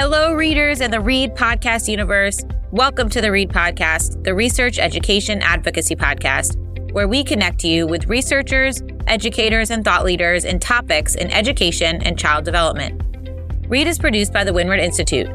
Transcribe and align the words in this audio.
Hello, 0.00 0.32
readers 0.32 0.80
in 0.80 0.90
the 0.90 0.98
Read 0.98 1.34
Podcast 1.34 1.86
universe. 1.86 2.42
Welcome 2.70 3.10
to 3.10 3.20
the 3.20 3.30
Read 3.30 3.50
Podcast, 3.50 4.24
the 4.24 4.34
research, 4.34 4.78
education, 4.78 5.42
advocacy 5.42 5.94
podcast, 5.94 6.56
where 6.92 7.06
we 7.06 7.22
connect 7.22 7.64
you 7.64 7.86
with 7.86 8.06
researchers, 8.06 8.82
educators, 9.06 9.68
and 9.68 9.84
thought 9.84 10.06
leaders 10.06 10.46
in 10.46 10.58
topics 10.58 11.16
in 11.16 11.30
education 11.30 12.02
and 12.02 12.18
child 12.18 12.46
development. 12.46 13.02
Read 13.68 13.86
is 13.86 13.98
produced 13.98 14.32
by 14.32 14.42
the 14.42 14.54
Windward 14.54 14.80
Institute. 14.80 15.28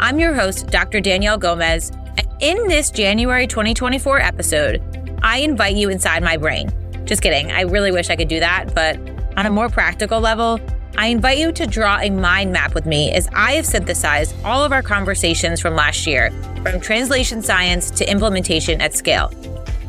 I'm 0.00 0.18
your 0.18 0.34
host, 0.34 0.66
Dr. 0.66 1.00
Danielle 1.00 1.38
Gomez, 1.38 1.92
in 2.40 2.66
this 2.66 2.90
January 2.90 3.46
2024 3.46 4.18
episode, 4.18 4.82
I 5.22 5.38
invite 5.38 5.76
you 5.76 5.90
inside 5.90 6.24
my 6.24 6.36
brain. 6.36 6.72
Just 7.04 7.22
kidding, 7.22 7.52
I 7.52 7.60
really 7.60 7.92
wish 7.92 8.10
I 8.10 8.16
could 8.16 8.26
do 8.26 8.40
that, 8.40 8.74
but 8.74 8.98
on 9.36 9.46
a 9.46 9.50
more 9.50 9.68
practical 9.68 10.18
level, 10.18 10.58
I 10.98 11.06
invite 11.06 11.38
you 11.38 11.52
to 11.52 11.64
draw 11.64 12.00
a 12.00 12.10
mind 12.10 12.52
map 12.52 12.74
with 12.74 12.84
me 12.84 13.12
as 13.12 13.28
I 13.32 13.52
have 13.52 13.64
synthesized 13.64 14.34
all 14.44 14.64
of 14.64 14.72
our 14.72 14.82
conversations 14.82 15.60
from 15.60 15.76
last 15.76 16.08
year, 16.08 16.32
from 16.64 16.80
translation 16.80 17.40
science 17.40 17.92
to 17.92 18.10
implementation 18.10 18.80
at 18.80 18.94
scale. 18.94 19.28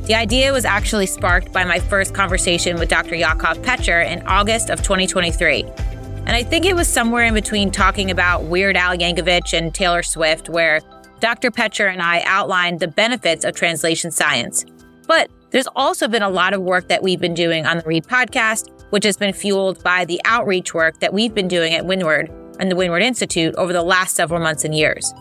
The 0.03 0.13
idea 0.13 0.53
was 0.53 0.65
actually 0.65 1.07
sparked 1.07 1.51
by 1.51 1.63
my 1.63 1.79
first 1.79 2.13
conversation 2.13 2.77
with 2.77 2.89
Dr. 2.89 3.15
Yaacov 3.15 3.63
Petscher 3.63 4.05
in 4.05 4.21
August 4.27 4.69
of 4.69 4.83
2023. 4.83 5.63
And 5.63 6.29
I 6.29 6.43
think 6.43 6.65
it 6.65 6.75
was 6.75 6.87
somewhere 6.87 7.25
in 7.25 7.33
between 7.33 7.71
talking 7.71 8.11
about 8.11 8.43
Weird 8.43 8.77
Al 8.77 8.95
Yankovic 8.95 9.57
and 9.57 9.73
Taylor 9.73 10.03
Swift, 10.03 10.47
where 10.47 10.79
Dr. 11.21 11.49
Petscher 11.49 11.91
and 11.91 12.03
I 12.03 12.21
outlined 12.25 12.81
the 12.81 12.87
benefits 12.87 13.45
of 13.45 13.55
translation 13.55 14.11
science. 14.11 14.63
But 15.07 15.31
there's 15.49 15.67
also 15.75 16.07
been 16.07 16.21
a 16.21 16.29
lot 16.29 16.53
of 16.53 16.61
work 16.61 16.87
that 16.89 17.01
we've 17.01 17.19
been 17.19 17.33
doing 17.33 17.65
on 17.65 17.77
the 17.77 17.83
Read 17.83 18.05
podcast 18.05 18.69
which 18.89 19.03
has 19.05 19.17
been 19.17 19.33
fueled 19.33 19.83
by 19.83 20.05
the 20.05 20.21
outreach 20.25 20.73
work 20.73 20.99
that 20.99 21.13
we've 21.13 21.33
been 21.33 21.47
doing 21.47 21.73
at 21.73 21.85
Windward 21.85 22.31
and 22.59 22.69
the 22.69 22.75
Windward 22.75 23.01
Institute 23.01 23.55
over 23.55 23.73
the 23.73 23.81
last 23.81 24.15
several 24.15 24.39
months 24.39 24.63
and 24.65 24.75
years. 24.75 25.13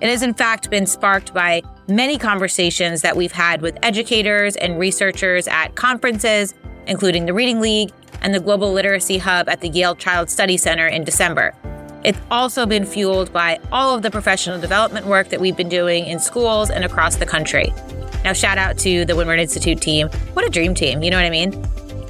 It 0.00 0.10
has, 0.10 0.22
in 0.22 0.34
fact, 0.34 0.70
been 0.70 0.86
sparked 0.86 1.32
by 1.32 1.62
many 1.88 2.18
conversations 2.18 3.02
that 3.02 3.16
we've 3.16 3.32
had 3.32 3.62
with 3.62 3.78
educators 3.82 4.56
and 4.56 4.78
researchers 4.78 5.48
at 5.48 5.74
conferences, 5.76 6.54
including 6.86 7.26
the 7.26 7.34
Reading 7.34 7.60
League 7.60 7.90
and 8.20 8.34
the 8.34 8.40
Global 8.40 8.72
Literacy 8.72 9.18
Hub 9.18 9.48
at 9.48 9.60
the 9.60 9.68
Yale 9.68 9.94
Child 9.94 10.30
Study 10.30 10.56
Center 10.56 10.86
in 10.86 11.04
December. 11.04 11.54
It's 12.04 12.18
also 12.30 12.66
been 12.66 12.84
fueled 12.84 13.32
by 13.32 13.58
all 13.72 13.94
of 13.94 14.02
the 14.02 14.10
professional 14.10 14.60
development 14.60 15.06
work 15.06 15.30
that 15.30 15.40
we've 15.40 15.56
been 15.56 15.70
doing 15.70 16.06
in 16.06 16.18
schools 16.18 16.70
and 16.70 16.84
across 16.84 17.16
the 17.16 17.26
country. 17.26 17.72
Now, 18.24 18.34
shout 18.34 18.58
out 18.58 18.76
to 18.78 19.04
the 19.06 19.16
Windward 19.16 19.40
Institute 19.40 19.80
team. 19.80 20.08
What 20.34 20.46
a 20.46 20.50
dream 20.50 20.74
team, 20.74 21.02
you 21.02 21.10
know 21.10 21.16
what 21.16 21.26
I 21.26 21.30
mean? 21.30 21.52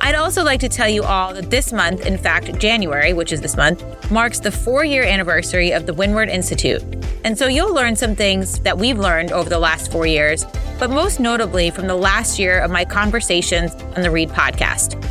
I'd 0.05 0.17
also 0.17 0.45
like 0.45 0.61
to 0.61 0.69
tell 0.69 0.91
you 0.91 1.03
all 1.03 1.33
that 1.33 1.51
this 1.51 1.73
month, 1.73 2.05
in 2.05 2.19
fact, 2.19 2.59
January, 2.59 3.15
which 3.15 3.33
is 3.33 3.41
this 3.41 3.57
month, 3.57 3.83
marks 4.11 4.39
the 4.39 4.51
four 4.51 4.85
year 4.85 5.03
anniversary 5.03 5.71
of 5.71 5.87
the 5.87 5.95
Windward 5.95 6.29
Institute. 6.29 6.83
And 7.25 7.39
so 7.39 7.47
you'll 7.47 7.73
learn 7.73 7.97
some 7.97 8.15
things 8.15 8.61
that 8.61 8.77
we've 8.77 8.99
learned 8.99 9.33
over 9.33 9.49
the 9.49 9.59
last 9.59 9.91
four 9.91 10.05
years, 10.07 10.45
but 10.79 10.91
most 10.91 11.21
notably 11.21 11.71
from 11.71 11.87
the 11.87 11.95
last 11.95 12.39
year 12.39 12.61
of 12.61 12.71
my 12.71 12.85
conversations 12.85 13.75
on 13.97 14.03
the 14.03 14.11
Read 14.11 14.29
podcast. 14.29 15.03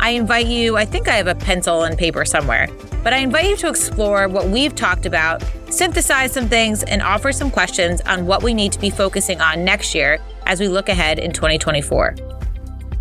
I 0.00 0.10
invite 0.10 0.48
you, 0.48 0.76
I 0.76 0.86
think 0.86 1.06
I 1.06 1.14
have 1.14 1.28
a 1.28 1.36
pencil 1.36 1.84
and 1.84 1.96
paper 1.96 2.24
somewhere, 2.24 2.66
but 3.04 3.12
I 3.12 3.18
invite 3.18 3.48
you 3.48 3.56
to 3.58 3.68
explore 3.68 4.26
what 4.26 4.48
we've 4.48 4.74
talked 4.74 5.06
about, 5.06 5.44
synthesize 5.70 6.32
some 6.32 6.48
things, 6.48 6.82
and 6.82 7.00
offer 7.00 7.30
some 7.30 7.52
questions 7.52 8.00
on 8.00 8.26
what 8.26 8.42
we 8.42 8.54
need 8.54 8.72
to 8.72 8.80
be 8.80 8.90
focusing 8.90 9.40
on 9.40 9.64
next 9.64 9.94
year 9.94 10.18
as 10.46 10.58
we 10.58 10.66
look 10.66 10.88
ahead 10.88 11.20
in 11.20 11.30
2024. 11.30 12.31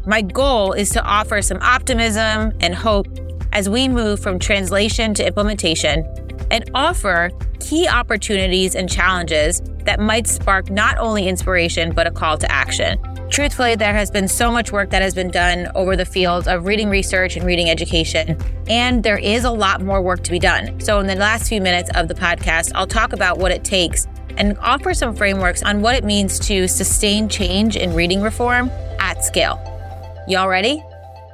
My 0.05 0.23
goal 0.23 0.73
is 0.73 0.89
to 0.91 1.03
offer 1.03 1.43
some 1.43 1.59
optimism 1.61 2.53
and 2.59 2.73
hope 2.73 3.07
as 3.53 3.69
we 3.69 3.87
move 3.87 4.19
from 4.19 4.39
translation 4.39 5.13
to 5.13 5.25
implementation 5.25 6.05
and 6.49 6.69
offer 6.73 7.29
key 7.59 7.87
opportunities 7.87 8.73
and 8.73 8.89
challenges 8.89 9.61
that 9.85 9.99
might 9.99 10.25
spark 10.25 10.71
not 10.71 10.97
only 10.97 11.27
inspiration, 11.27 11.93
but 11.93 12.07
a 12.07 12.11
call 12.11 12.35
to 12.39 12.51
action. 12.51 12.99
Truthfully, 13.29 13.75
there 13.75 13.93
has 13.93 14.09
been 14.09 14.27
so 14.27 14.51
much 14.51 14.71
work 14.71 14.89
that 14.89 15.03
has 15.03 15.13
been 15.13 15.29
done 15.29 15.69
over 15.75 15.95
the 15.95 16.03
field 16.03 16.47
of 16.47 16.65
reading 16.65 16.89
research 16.89 17.37
and 17.37 17.45
reading 17.45 17.69
education, 17.69 18.37
and 18.67 19.03
there 19.03 19.19
is 19.19 19.43
a 19.43 19.51
lot 19.51 19.81
more 19.81 20.01
work 20.01 20.23
to 20.23 20.31
be 20.31 20.39
done. 20.39 20.79
So, 20.81 20.99
in 20.99 21.07
the 21.07 21.15
last 21.15 21.47
few 21.47 21.61
minutes 21.61 21.91
of 21.93 22.07
the 22.07 22.15
podcast, 22.15 22.71
I'll 22.73 22.87
talk 22.87 23.13
about 23.13 23.37
what 23.37 23.51
it 23.51 23.63
takes 23.63 24.07
and 24.37 24.57
offer 24.57 24.93
some 24.93 25.15
frameworks 25.15 25.61
on 25.61 25.81
what 25.81 25.95
it 25.95 26.03
means 26.03 26.39
to 26.39 26.67
sustain 26.67 27.29
change 27.29 27.77
in 27.77 27.93
reading 27.93 28.21
reform 28.21 28.69
at 28.99 29.23
scale. 29.23 29.80
Y'all 30.27 30.47
ready? 30.47 30.83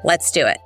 Let's 0.05 0.31
do 0.31 0.47
it. 0.47 0.57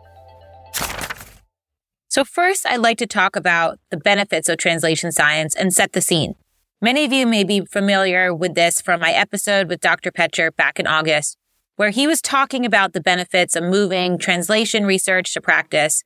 So, 2.08 2.24
first, 2.24 2.68
I'd 2.68 2.78
like 2.78 2.98
to 3.00 3.08
talk 3.08 3.36
about 3.36 3.80
the 3.90 3.98
benefits 3.98 4.48
of 4.48 4.58
translation 4.58 5.12
science 5.12 5.56
and 5.56 5.74
set 5.74 5.94
the 5.94 6.02
scene. 6.02 6.36
Many 6.82 7.04
of 7.06 7.14
you 7.14 7.26
may 7.26 7.44
be 7.44 7.62
familiar 7.66 8.34
with 8.34 8.54
this 8.54 8.80
from 8.80 9.00
my 9.00 9.12
episode 9.12 9.70
with 9.70 9.80
Dr. 9.80 10.12
Petscher 10.12 10.56
back 10.56 10.80
in 10.80 10.86
August, 10.86 11.38
where 11.78 11.90
he 11.90 12.06
was 12.06 12.22
talking 12.22 12.66
about 12.66 12.94
the 12.94 13.02
benefits 13.02 13.56
of 13.56 13.64
moving 13.64 14.20
translation 14.20 14.86
research 14.86 15.34
to 15.34 15.42
practice. 15.42 16.04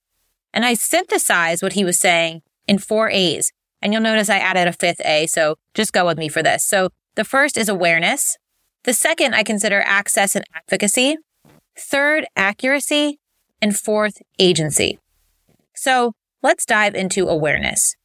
And 0.54 0.64
I 0.64 0.74
synthesized 0.74 1.62
what 1.62 1.74
he 1.74 1.84
was 1.84 1.98
saying 1.98 2.44
in 2.68 2.78
four 2.78 3.10
A's. 3.10 3.52
And 3.82 3.92
you'll 3.92 4.02
notice 4.02 4.30
I 4.30 4.38
added 4.38 4.68
a 4.68 4.74
fifth 4.74 5.02
A, 5.04 5.28
so 5.28 5.56
just 5.74 5.92
go 5.92 6.06
with 6.06 6.18
me 6.18 6.30
for 6.30 6.42
this. 6.42 6.64
So, 6.64 6.90
the 7.16 7.26
first 7.26 7.58
is 7.58 7.68
awareness. 7.68 8.38
The 8.84 8.94
second 8.94 9.34
I 9.34 9.44
consider 9.44 9.82
access 9.82 10.36
and 10.36 10.46
advocacy. 10.54 11.18
Third, 11.78 12.26
accuracy. 12.36 13.20
And 13.62 13.76
fourth, 13.76 14.22
agency. 14.38 15.00
So 15.74 16.14
let's 16.44 16.66
dive 16.66 16.94
into 16.94 17.28
awareness. 17.28 17.96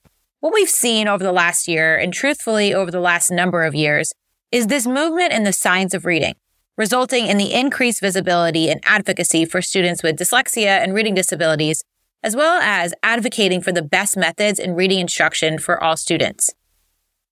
What 0.40 0.54
we've 0.54 0.70
seen 0.70 1.06
over 1.06 1.22
the 1.22 1.32
last 1.32 1.68
year, 1.68 1.96
and 1.96 2.14
truthfully 2.14 2.72
over 2.72 2.90
the 2.90 3.00
last 3.00 3.30
number 3.30 3.64
of 3.64 3.74
years, 3.74 4.12
is 4.50 4.68
this 4.68 4.86
movement 4.86 5.32
in 5.32 5.44
the 5.44 5.52
science 5.52 5.92
of 5.92 6.06
reading, 6.06 6.34
resulting 6.78 7.26
in 7.26 7.36
the 7.36 7.52
increased 7.52 8.00
visibility 8.00 8.70
and 8.70 8.80
advocacy 8.84 9.44
for 9.44 9.60
students 9.60 10.02
with 10.02 10.18
dyslexia 10.18 10.82
and 10.82 10.94
reading 10.94 11.14
disabilities, 11.14 11.84
as 12.22 12.34
well 12.34 12.60
as 12.62 12.94
advocating 13.02 13.60
for 13.60 13.72
the 13.72 13.82
best 13.82 14.16
methods 14.16 14.58
in 14.58 14.74
reading 14.74 15.00
instruction 15.00 15.58
for 15.58 15.82
all 15.82 15.96
students. 15.96 16.54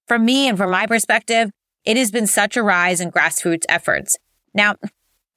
From 0.07 0.25
me 0.25 0.49
and 0.49 0.59
from 0.59 0.71
my 0.71 0.87
perspective, 0.87 1.51
it 1.85 1.97
has 1.97 2.11
been 2.11 2.27
such 2.27 2.57
a 2.57 2.63
rise 2.63 3.01
in 3.01 3.11
grassroots 3.11 3.65
efforts. 3.69 4.19
Now, 4.53 4.77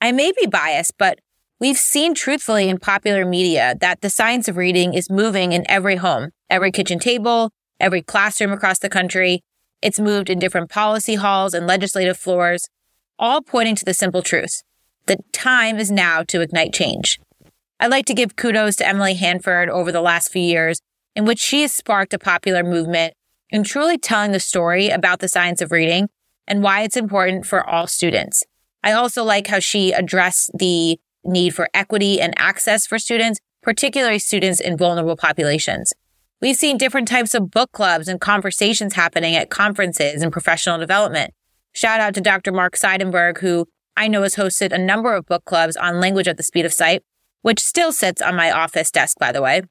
I 0.02 0.12
may 0.12 0.32
be 0.32 0.48
biased, 0.48 0.98
but 0.98 1.20
we've 1.60 1.78
seen 1.78 2.16
truthfully 2.16 2.68
in 2.68 2.80
popular 2.80 3.24
media 3.24 3.76
that 3.82 4.02
the 4.02 4.10
science 4.10 4.48
of 4.48 4.58
reading 4.58 4.96
is 4.96 5.12
moving 5.12 5.52
in 5.52 5.64
every 5.70 5.98
home, 5.98 6.32
every 6.50 6.72
kitchen 6.72 6.98
table, 6.98 7.52
every 7.80 8.02
classroom 8.02 8.52
across 8.52 8.80
the 8.80 8.90
country. 8.90 9.44
It's 9.80 10.00
moved 10.00 10.32
in 10.32 10.40
different 10.40 10.72
policy 10.72 11.16
halls 11.16 11.54
and 11.54 11.68
legislative 11.68 12.18
floors, 12.18 12.68
all 13.20 13.44
pointing 13.44 13.76
to 13.76 13.86
the 13.86 13.94
simple 13.94 14.24
truth. 14.24 14.64
The 15.06 15.18
time 15.34 15.78
is 15.78 15.92
now 15.92 16.24
to 16.24 16.42
ignite 16.42 16.74
change. 16.74 17.20
I'd 17.80 17.92
like 17.92 18.06
to 18.08 18.16
give 18.16 18.36
kudos 18.36 18.78
to 18.78 18.88
Emily 18.88 19.14
Hanford 19.14 19.70
over 19.70 19.92
the 19.92 20.02
last 20.02 20.32
few 20.32 20.42
years, 20.42 20.82
in 21.16 21.26
which 21.26 21.40
she 21.40 21.62
has 21.62 21.74
sparked 21.74 22.14
a 22.14 22.20
popular 22.20 22.64
movement 22.64 23.14
in 23.52 23.64
truly 23.64 24.00
telling 24.00 24.32
the 24.32 24.40
story 24.40 24.90
about 24.90 25.20
the 25.20 25.28
science 25.28 25.62
of 25.62 25.72
reading 25.72 26.10
and 26.48 26.64
why 26.64 26.82
it's 26.82 26.98
important 26.98 27.46
for 27.46 27.68
all 27.68 27.86
students. 27.86 28.44
I 28.84 28.94
also 28.94 29.24
like 29.24 29.48
how 29.48 29.60
she 29.60 29.92
addressed 29.92 30.52
the 30.58 31.00
need 31.24 31.54
for 31.54 31.70
equity 31.74 32.20
and 32.20 32.34
access 32.38 32.88
for 32.88 32.98
students, 32.98 33.40
particularly 33.62 34.20
students 34.20 34.60
in 34.60 34.78
vulnerable 34.78 35.16
populations. 35.16 35.94
We've 36.42 36.56
seen 36.56 36.78
different 36.78 37.08
types 37.08 37.36
of 37.36 37.52
book 37.52 37.72
clubs 37.72 38.08
and 38.08 38.20
conversations 38.20 38.96
happening 38.96 39.36
at 39.36 39.52
conferences 39.52 40.24
and 40.24 40.32
professional 40.32 40.80
development. 40.80 41.34
Shout 41.74 42.00
out 42.00 42.16
to 42.16 42.22
Dr. 42.22 42.52
Mark 42.52 42.76
Seidenberg, 42.76 43.38
who 43.38 43.68
I 43.96 44.08
know 44.08 44.24
has 44.24 44.36
hosted 44.36 44.72
a 44.72 44.78
number 44.78 45.14
of 45.14 45.28
book 45.28 45.46
clubs 45.46 45.76
on 45.76 46.00
language 46.00 46.28
at 46.28 46.38
the 46.38 46.44
speed 46.44 46.66
of 46.66 46.74
sight, 46.74 47.04
which 47.44 47.60
still 47.60 47.92
sits 47.92 48.22
on 48.22 48.36
my 48.36 48.52
office 48.52 48.90
desk, 48.90 49.20
by 49.20 49.32
the 49.32 49.42
way. 49.42 49.62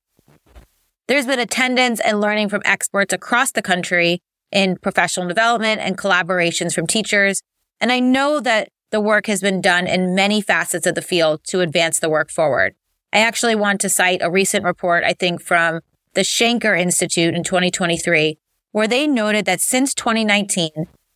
There's 1.09 1.27
been 1.27 1.41
attendance 1.41 1.99
and 1.99 2.21
learning 2.21 2.51
from 2.51 2.63
experts 2.65 3.13
across 3.13 3.51
the 3.51 3.63
country 3.63 4.23
in 4.53 4.77
professional 4.77 5.27
development 5.27 5.81
and 5.81 5.99
collaborations 5.99 6.73
from 6.73 6.87
teachers. 6.87 7.43
And 7.81 7.91
I 7.91 7.99
know 7.99 8.39
that 8.39 8.69
the 8.91 9.01
work 9.01 9.27
has 9.27 9.41
been 9.41 9.61
done 9.61 9.87
in 9.87 10.15
many 10.15 10.41
facets 10.41 10.87
of 10.87 10.95
the 10.95 11.03
field 11.03 11.43
to 11.45 11.61
advance 11.61 11.99
the 11.99 12.11
work 12.11 12.31
forward. 12.31 12.75
I 13.13 13.21
actually 13.21 13.55
want 13.55 13.81
to 13.81 13.89
cite 13.89 14.23
a 14.23 14.31
recent 14.31 14.65
report, 14.65 15.05
I 15.05 15.13
think, 15.13 15.41
from 15.41 15.81
the 16.15 16.23
Shanker 16.23 16.79
Institute 16.79 17.35
in 17.35 17.45
2023, 17.45 18.39
where 18.73 18.89
they 18.89 19.07
noted 19.07 19.47
that 19.47 19.61
since 19.61 19.95
2019, 19.95 20.71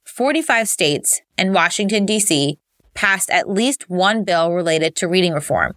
45 0.05 0.69
states 0.69 1.21
and 1.37 1.55
Washington, 1.55 2.07
D.C. 2.07 2.59
passed 2.95 3.31
at 3.31 3.49
least 3.49 3.91
one 3.91 4.25
bill 4.25 4.53
related 4.53 4.95
to 4.97 5.09
reading 5.09 5.33
reform. 5.33 5.75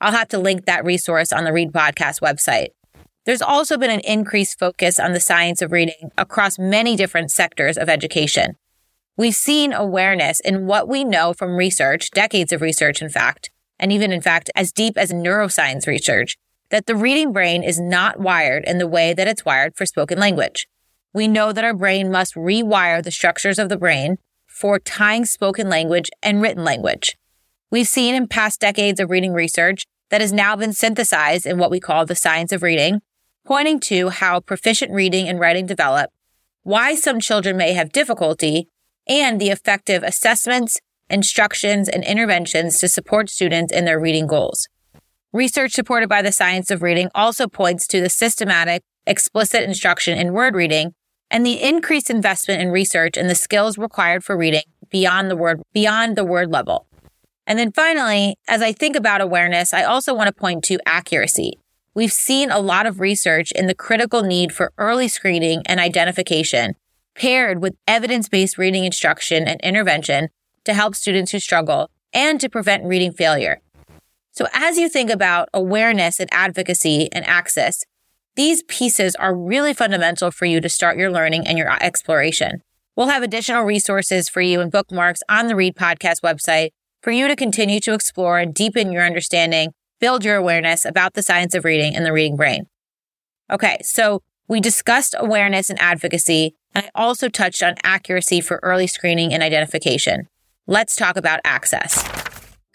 I'll 0.00 0.12
have 0.12 0.28
to 0.28 0.38
link 0.38 0.66
that 0.66 0.84
resource 0.84 1.32
on 1.32 1.44
the 1.44 1.52
Read 1.52 1.72
Podcast 1.72 2.20
website. 2.20 2.68
There's 3.24 3.42
also 3.42 3.76
been 3.76 3.90
an 3.90 4.00
increased 4.00 4.58
focus 4.58 5.00
on 5.00 5.12
the 5.12 5.20
science 5.20 5.62
of 5.62 5.72
reading 5.72 6.10
across 6.16 6.58
many 6.58 6.96
different 6.96 7.30
sectors 7.30 7.76
of 7.76 7.88
education. 7.88 8.56
We've 9.18 9.34
seen 9.34 9.72
awareness 9.72 10.40
in 10.40 10.66
what 10.66 10.88
we 10.88 11.02
know 11.02 11.32
from 11.32 11.56
research, 11.56 12.10
decades 12.10 12.52
of 12.52 12.60
research, 12.60 13.00
in 13.00 13.08
fact, 13.08 13.50
and 13.78 13.90
even 13.90 14.12
in 14.12 14.20
fact, 14.20 14.50
as 14.54 14.72
deep 14.72 14.98
as 14.98 15.10
neuroscience 15.10 15.86
research, 15.86 16.36
that 16.68 16.86
the 16.86 16.94
reading 16.94 17.32
brain 17.32 17.62
is 17.62 17.80
not 17.80 18.20
wired 18.20 18.64
in 18.64 18.76
the 18.76 18.86
way 18.86 19.14
that 19.14 19.26
it's 19.28 19.44
wired 19.44 19.74
for 19.74 19.86
spoken 19.86 20.18
language. 20.18 20.66
we 21.16 21.26
know 21.26 21.50
that 21.50 21.64
our 21.64 21.72
brain 21.72 22.10
must 22.10 22.34
rewire 22.34 23.02
the 23.02 23.10
structures 23.10 23.58
of 23.58 23.70
the 23.70 23.76
brain 23.78 24.18
for 24.46 24.78
tying 24.78 25.24
spoken 25.24 25.66
language 25.66 26.10
and 26.22 26.42
written 26.42 26.62
language. 26.62 27.16
We've 27.70 27.88
seen 27.88 28.14
in 28.14 28.28
past 28.28 28.60
decades 28.60 29.00
of 29.00 29.08
reading 29.08 29.32
research 29.32 29.86
that 30.10 30.20
has 30.20 30.30
now 30.30 30.56
been 30.56 30.74
synthesized 30.74 31.46
in 31.46 31.56
what 31.56 31.70
we 31.70 31.80
call 31.80 32.04
the 32.04 32.14
science 32.14 32.52
of 32.52 32.62
reading, 32.62 33.00
pointing 33.46 33.80
to 33.80 34.10
how 34.10 34.40
proficient 34.40 34.92
reading 34.92 35.26
and 35.26 35.40
writing 35.40 35.64
develop, 35.64 36.10
why 36.64 36.94
some 36.94 37.18
children 37.18 37.56
may 37.56 37.72
have 37.72 37.92
difficulty, 37.92 38.68
and 39.08 39.40
the 39.40 39.50
effective 39.50 40.02
assessments, 40.02 40.78
instructions, 41.08 41.88
and 41.88 42.04
interventions 42.04 42.78
to 42.78 42.88
support 42.88 43.30
students 43.30 43.72
in 43.72 43.84
their 43.84 44.00
reading 44.00 44.26
goals. 44.26 44.68
Research 45.32 45.72
supported 45.72 46.08
by 46.08 46.22
the 46.22 46.32
science 46.32 46.70
of 46.70 46.82
reading 46.82 47.08
also 47.14 47.46
points 47.46 47.86
to 47.88 48.00
the 48.00 48.08
systematic, 48.08 48.82
explicit 49.06 49.62
instruction 49.62 50.18
in 50.18 50.32
word 50.32 50.54
reading 50.54 50.94
and 51.30 51.44
the 51.44 51.62
increased 51.62 52.10
investment 52.10 52.60
in 52.60 52.70
research 52.70 53.16
and 53.16 53.28
the 53.28 53.34
skills 53.34 53.78
required 53.78 54.24
for 54.24 54.36
reading 54.36 54.62
beyond 54.90 55.30
the 55.30 55.36
word, 55.36 55.62
beyond 55.72 56.16
the 56.16 56.24
word 56.24 56.50
level. 56.50 56.86
And 57.46 57.58
then 57.58 57.72
finally, 57.72 58.36
as 58.48 58.62
I 58.62 58.72
think 58.72 58.96
about 58.96 59.20
awareness, 59.20 59.72
I 59.72 59.84
also 59.84 60.14
want 60.14 60.28
to 60.28 60.32
point 60.32 60.64
to 60.64 60.78
accuracy. 60.86 61.58
We've 61.94 62.12
seen 62.12 62.50
a 62.50 62.58
lot 62.58 62.86
of 62.86 63.00
research 63.00 63.52
in 63.52 63.66
the 63.66 63.74
critical 63.74 64.22
need 64.22 64.52
for 64.52 64.72
early 64.78 65.08
screening 65.08 65.62
and 65.66 65.80
identification 65.80 66.76
paired 67.16 67.62
with 67.62 67.76
evidence-based 67.88 68.58
reading 68.58 68.84
instruction 68.84 69.48
and 69.48 69.60
intervention 69.62 70.28
to 70.64 70.74
help 70.74 70.94
students 70.94 71.32
who 71.32 71.38
struggle 71.38 71.90
and 72.12 72.40
to 72.40 72.48
prevent 72.48 72.84
reading 72.84 73.12
failure. 73.12 73.60
So 74.32 74.46
as 74.52 74.76
you 74.76 74.88
think 74.88 75.10
about 75.10 75.48
awareness 75.54 76.20
and 76.20 76.28
advocacy 76.32 77.08
and 77.12 77.26
access, 77.26 77.84
these 78.34 78.62
pieces 78.64 79.14
are 79.16 79.34
really 79.34 79.72
fundamental 79.72 80.30
for 80.30 80.44
you 80.44 80.60
to 80.60 80.68
start 80.68 80.98
your 80.98 81.10
learning 81.10 81.46
and 81.46 81.56
your 81.56 81.82
exploration. 81.82 82.62
We'll 82.94 83.08
have 83.08 83.22
additional 83.22 83.62
resources 83.62 84.28
for 84.28 84.42
you 84.42 84.60
and 84.60 84.70
bookmarks 84.70 85.22
on 85.28 85.46
the 85.46 85.56
Read 85.56 85.74
Podcast 85.74 86.20
website 86.22 86.70
for 87.02 87.10
you 87.10 87.28
to 87.28 87.36
continue 87.36 87.80
to 87.80 87.94
explore 87.94 88.38
and 88.38 88.52
deepen 88.52 88.92
your 88.92 89.06
understanding, 89.06 89.72
build 90.00 90.24
your 90.24 90.36
awareness 90.36 90.84
about 90.84 91.14
the 91.14 91.22
science 91.22 91.54
of 91.54 91.64
reading 91.64 91.94
and 91.96 92.04
the 92.04 92.12
reading 92.12 92.36
brain. 92.36 92.66
Okay, 93.50 93.78
so 93.82 94.22
we 94.48 94.60
discussed 94.60 95.14
awareness 95.18 95.70
and 95.70 95.80
advocacy, 95.80 96.54
and 96.74 96.86
I 96.86 96.90
also 96.94 97.28
touched 97.28 97.62
on 97.62 97.74
accuracy 97.82 98.40
for 98.40 98.60
early 98.62 98.86
screening 98.86 99.32
and 99.32 99.42
identification. 99.42 100.28
Let's 100.66 100.96
talk 100.96 101.16
about 101.16 101.40
access. 101.44 102.04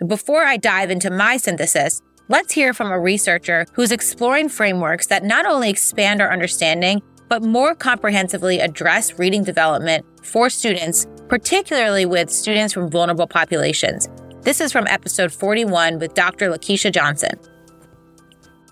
Before 0.05 0.43
I 0.43 0.57
dive 0.57 0.89
into 0.89 1.09
my 1.09 1.37
synthesis, 1.37 2.01
let's 2.27 2.53
hear 2.53 2.73
from 2.73 2.91
a 2.91 2.99
researcher 2.99 3.65
who's 3.73 3.91
exploring 3.91 4.49
frameworks 4.49 5.07
that 5.07 5.23
not 5.23 5.45
only 5.45 5.69
expand 5.69 6.21
our 6.21 6.31
understanding, 6.31 7.01
but 7.29 7.43
more 7.43 7.75
comprehensively 7.75 8.59
address 8.59 9.17
reading 9.17 9.43
development 9.43 10.05
for 10.23 10.49
students, 10.49 11.07
particularly 11.29 12.05
with 12.05 12.29
students 12.29 12.73
from 12.73 12.89
vulnerable 12.89 13.27
populations. 13.27 14.09
This 14.41 14.59
is 14.59 14.71
from 14.71 14.87
episode 14.87 15.31
41 15.31 15.99
with 15.99 16.13
Dr. 16.15 16.49
Lakeisha 16.49 16.91
Johnson 16.91 17.39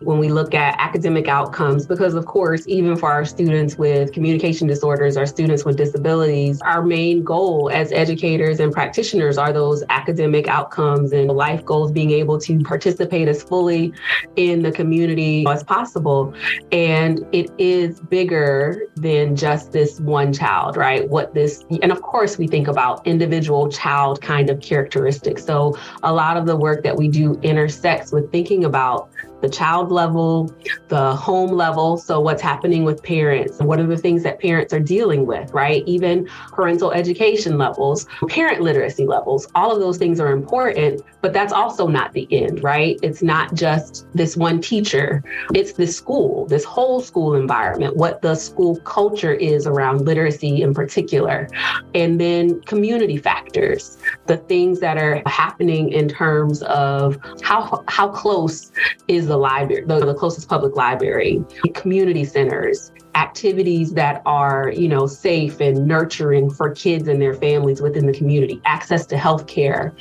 when 0.02 0.18
we 0.18 0.30
look 0.30 0.54
at 0.54 0.76
academic 0.80 1.28
outcomes, 1.28 1.86
because 1.86 2.14
of 2.14 2.26
course, 2.26 2.64
even 2.68 2.96
for 2.96 3.12
our 3.12 3.26
students 3.26 3.78
with 3.78 4.14
communication 4.14 4.68
disorders, 4.68 5.18
our 5.18 5.26
students 5.26 5.66
with 5.66 5.76
disabilities, 5.78 6.62
our 6.62 6.82
main 6.82 7.24
goal 7.24 7.70
as 7.74 7.92
educators 7.92 8.60
and 8.60 8.72
practitioners 8.72 9.38
are 9.38 9.52
those 9.52 9.84
academic 9.90 10.48
outcomes 10.48 11.12
and 11.12 11.30
life 11.30 11.66
goals, 11.66 11.92
being 11.92 12.12
able 12.12 12.40
to 12.40 12.60
participate 12.62 13.28
as 13.28 13.44
fully 13.44 13.94
in 14.38 14.62
the 14.62 14.72
community 14.72 15.46
as 15.48 15.64
possible. 15.64 16.34
And 16.72 17.26
it 17.34 17.52
is 17.58 18.00
bigger 18.00 18.84
than 18.96 19.36
just 19.36 19.72
this 19.72 20.00
one 20.00 20.32
child, 20.32 20.78
right? 20.78 21.08
What 21.10 21.34
this, 21.34 21.66
and 21.82 21.92
of 21.92 22.02
course, 22.02 22.38
we 22.38 22.48
think 22.48 22.68
about 22.68 23.06
individual 23.06 23.70
child 23.70 24.22
kind 24.22 24.50
of 24.50 24.62
characteristics. 24.62 25.44
So 25.44 25.78
a 26.04 26.14
lot 26.14 26.38
of 26.38 26.46
the 26.46 26.56
work 26.56 26.84
that 26.84 26.96
we 26.96 27.10
do 27.10 27.38
intersects 27.44 28.12
with 28.12 28.32
thinking 28.32 28.64
about 28.64 29.10
the 29.42 29.50
child 29.50 29.92
level, 29.92 30.54
the 30.88 31.16
home 31.16 31.52
level. 31.52 31.98
So, 31.98 32.20
what's 32.20 32.42
happening 32.42 32.84
with 32.84 33.02
parents? 33.04 33.60
What 33.60 33.80
are 33.80 33.88
the 33.88 33.98
things 33.98 34.24
that 34.24 34.40
parents 34.40 34.74
are 34.74 34.80
dealing 34.80 35.26
with, 35.26 35.52
right? 35.54 35.84
Even 35.86 36.28
parental 36.52 36.92
education 36.92 37.58
levels, 37.58 38.06
parent 38.28 38.62
literacy 38.62 39.06
levels, 39.06 39.48
all 39.56 39.72
of 39.72 39.80
those 39.80 39.98
things 39.98 40.20
are 40.20 40.32
important, 40.32 41.02
but 41.22 41.34
that's 41.34 41.54
also 41.54 41.88
not 41.88 42.14
the 42.14 42.28
end, 42.32 42.64
right? 42.64 43.00
It's 43.02 43.22
not 43.22 43.54
just 43.54 44.08
this 44.14 44.38
one 44.38 44.62
teacher, 44.62 45.24
it's 45.54 45.74
the 45.74 45.88
school, 45.88 46.46
this 46.46 46.64
whole 46.64 47.02
school 47.02 47.36
environment, 47.36 47.96
what 47.96 48.22
the 48.22 48.36
school 48.36 48.78
culture 48.82 49.34
is 49.34 49.68
around 49.68 50.06
literacy 50.06 50.62
in 50.62 50.74
particular. 50.74 51.50
And 51.94 52.20
then 52.20 52.62
community 52.62 53.18
factors, 53.18 53.98
the 54.28 54.38
things 54.38 54.80
that 54.80 54.98
are 54.98 55.22
happening 55.26 55.92
in 55.92 56.08
terms 56.08 56.62
of 56.64 57.18
how, 57.42 57.84
how 57.88 58.10
close 58.10 58.72
is 59.08 59.28
the 59.28 59.38
library, 59.38 59.84
the, 59.86 60.06
the 60.06 60.14
closest 60.14 60.48
public 60.48 60.76
library, 60.76 61.44
community 61.74 62.24
centers, 62.24 62.92
activities 63.20 63.94
that 63.94 64.22
are, 64.26 64.72
you 64.72 64.88
know, 64.88 65.06
safe 65.06 65.60
and 65.60 65.86
nurturing 65.86 66.50
for 66.50 66.74
kids 66.74 67.10
and 67.10 67.22
their 67.22 67.34
families 67.34 67.82
within 67.82 68.06
the 68.06 68.14
community, 68.14 68.62
access 68.64 69.06
to 69.06 69.18
health 69.18 69.46
care, 69.46 69.94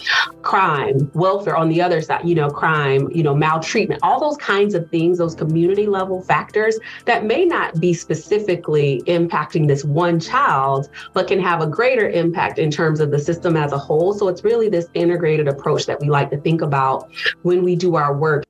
crime, 0.42 1.10
welfare 1.14 1.56
on 1.56 1.68
the 1.68 1.82
other 1.82 2.00
side, 2.00 2.24
you 2.24 2.34
know, 2.34 2.48
crime, 2.48 3.10
you 3.12 3.24
know, 3.24 3.34
maltreatment, 3.34 3.98
all 4.04 4.20
those 4.20 4.36
kinds 4.36 4.72
of 4.72 4.88
things, 4.90 5.18
those 5.18 5.34
community 5.34 5.88
level 5.88 6.22
factors 6.22 6.78
that 7.06 7.24
may 7.24 7.44
not 7.44 7.80
be 7.80 7.92
specifically 7.92 9.02
impacting 9.06 9.66
this 9.66 9.84
one 9.84 10.20
child, 10.20 10.88
but 11.12 11.26
can 11.26 11.40
have 11.40 11.60
a 11.60 11.66
greater 11.66 12.08
impact 12.08 12.60
in 12.60 12.70
terms 12.70 13.00
of 13.00 13.10
the 13.10 13.18
system 13.18 13.56
as 13.56 13.72
a 13.72 13.78
whole. 13.78 14.14
So 14.14 14.28
it's 14.28 14.44
really 14.44 14.68
this 14.68 14.86
integrated 14.94 15.48
approach 15.48 15.86
that 15.86 15.98
we 16.00 16.08
like 16.08 16.30
to 16.30 16.38
think 16.38 16.62
about 16.62 17.10
when 17.42 17.64
we 17.64 17.74
do 17.74 17.96
our 17.96 18.16
work. 18.16 18.44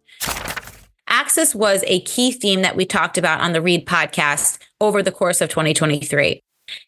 Access 1.11 1.55
was 1.55 1.83
a 1.87 2.01
key 2.03 2.33
theme 2.33 2.63
that 2.63 2.77
we 2.77 2.85
talked 2.85 3.17
about 3.17 3.41
on 3.41 3.53
the 3.53 3.63
Read 3.63 3.87
podcast 3.87 4.58
over 4.81 5.03
the 5.03 5.13
course 5.13 5.41
of 5.41 5.49
2023. 5.49 6.43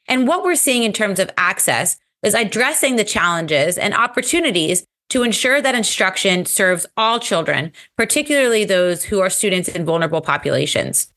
And 0.09 0.29
what 0.29 0.45
we're 0.45 0.57
seeing 0.57 0.83
in 0.83 0.93
terms 0.93 1.19
of 1.19 1.31
access 1.37 1.97
is 2.23 2.35
addressing 2.35 2.97
the 2.97 3.05
challenges 3.05 3.79
and 3.79 3.95
opportunities 3.95 4.85
to 5.09 5.23
ensure 5.23 5.61
that 5.61 5.75
instruction 5.75 6.47
serves 6.47 6.87
all 6.97 7.19
children, 7.19 7.73
particularly 7.97 8.65
those 8.65 9.05
who 9.05 9.21
are 9.21 9.31
students 9.31 9.69
in 9.69 9.85
vulnerable 9.85 10.21
populations. 10.21 11.13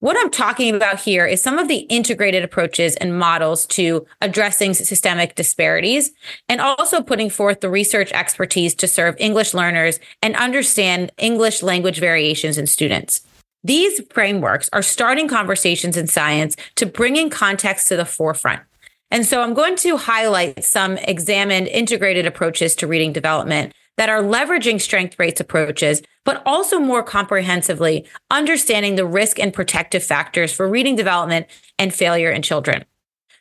What 0.00 0.16
I'm 0.18 0.30
talking 0.30 0.74
about 0.74 1.00
here 1.00 1.26
is 1.26 1.42
some 1.42 1.58
of 1.58 1.68
the 1.68 1.80
integrated 1.80 2.42
approaches 2.42 2.96
and 2.96 3.18
models 3.18 3.66
to 3.66 4.06
addressing 4.22 4.72
systemic 4.72 5.34
disparities 5.34 6.12
and 6.48 6.58
also 6.58 7.02
putting 7.02 7.28
forth 7.28 7.60
the 7.60 7.68
research 7.68 8.10
expertise 8.12 8.74
to 8.76 8.88
serve 8.88 9.14
English 9.18 9.52
learners 9.52 10.00
and 10.22 10.34
understand 10.36 11.12
English 11.18 11.62
language 11.62 12.00
variations 12.00 12.56
in 12.56 12.66
students. 12.66 13.20
These 13.62 14.00
frameworks 14.12 14.70
are 14.72 14.82
starting 14.82 15.28
conversations 15.28 15.96
in 15.96 16.06
science 16.06 16.56
to 16.76 16.86
bring 16.86 17.16
in 17.16 17.28
context 17.28 17.88
to 17.88 17.96
the 17.96 18.04
forefront. 18.04 18.62
And 19.10 19.26
so 19.26 19.42
I'm 19.42 19.54
going 19.54 19.76
to 19.76 19.96
highlight 19.96 20.64
some 20.64 20.96
examined 20.98 21.66
integrated 21.68 22.26
approaches 22.26 22.74
to 22.76 22.86
reading 22.86 23.12
development 23.12 23.74
that 23.96 24.08
are 24.08 24.22
leveraging 24.22 24.80
strength 24.80 25.18
rates 25.18 25.40
approaches, 25.40 26.00
but 26.24 26.42
also 26.46 26.78
more 26.78 27.02
comprehensively 27.02 28.06
understanding 28.30 28.94
the 28.94 29.04
risk 29.04 29.38
and 29.38 29.52
protective 29.52 30.02
factors 30.02 30.52
for 30.52 30.68
reading 30.68 30.96
development 30.96 31.46
and 31.78 31.92
failure 31.92 32.30
in 32.30 32.40
children. 32.40 32.84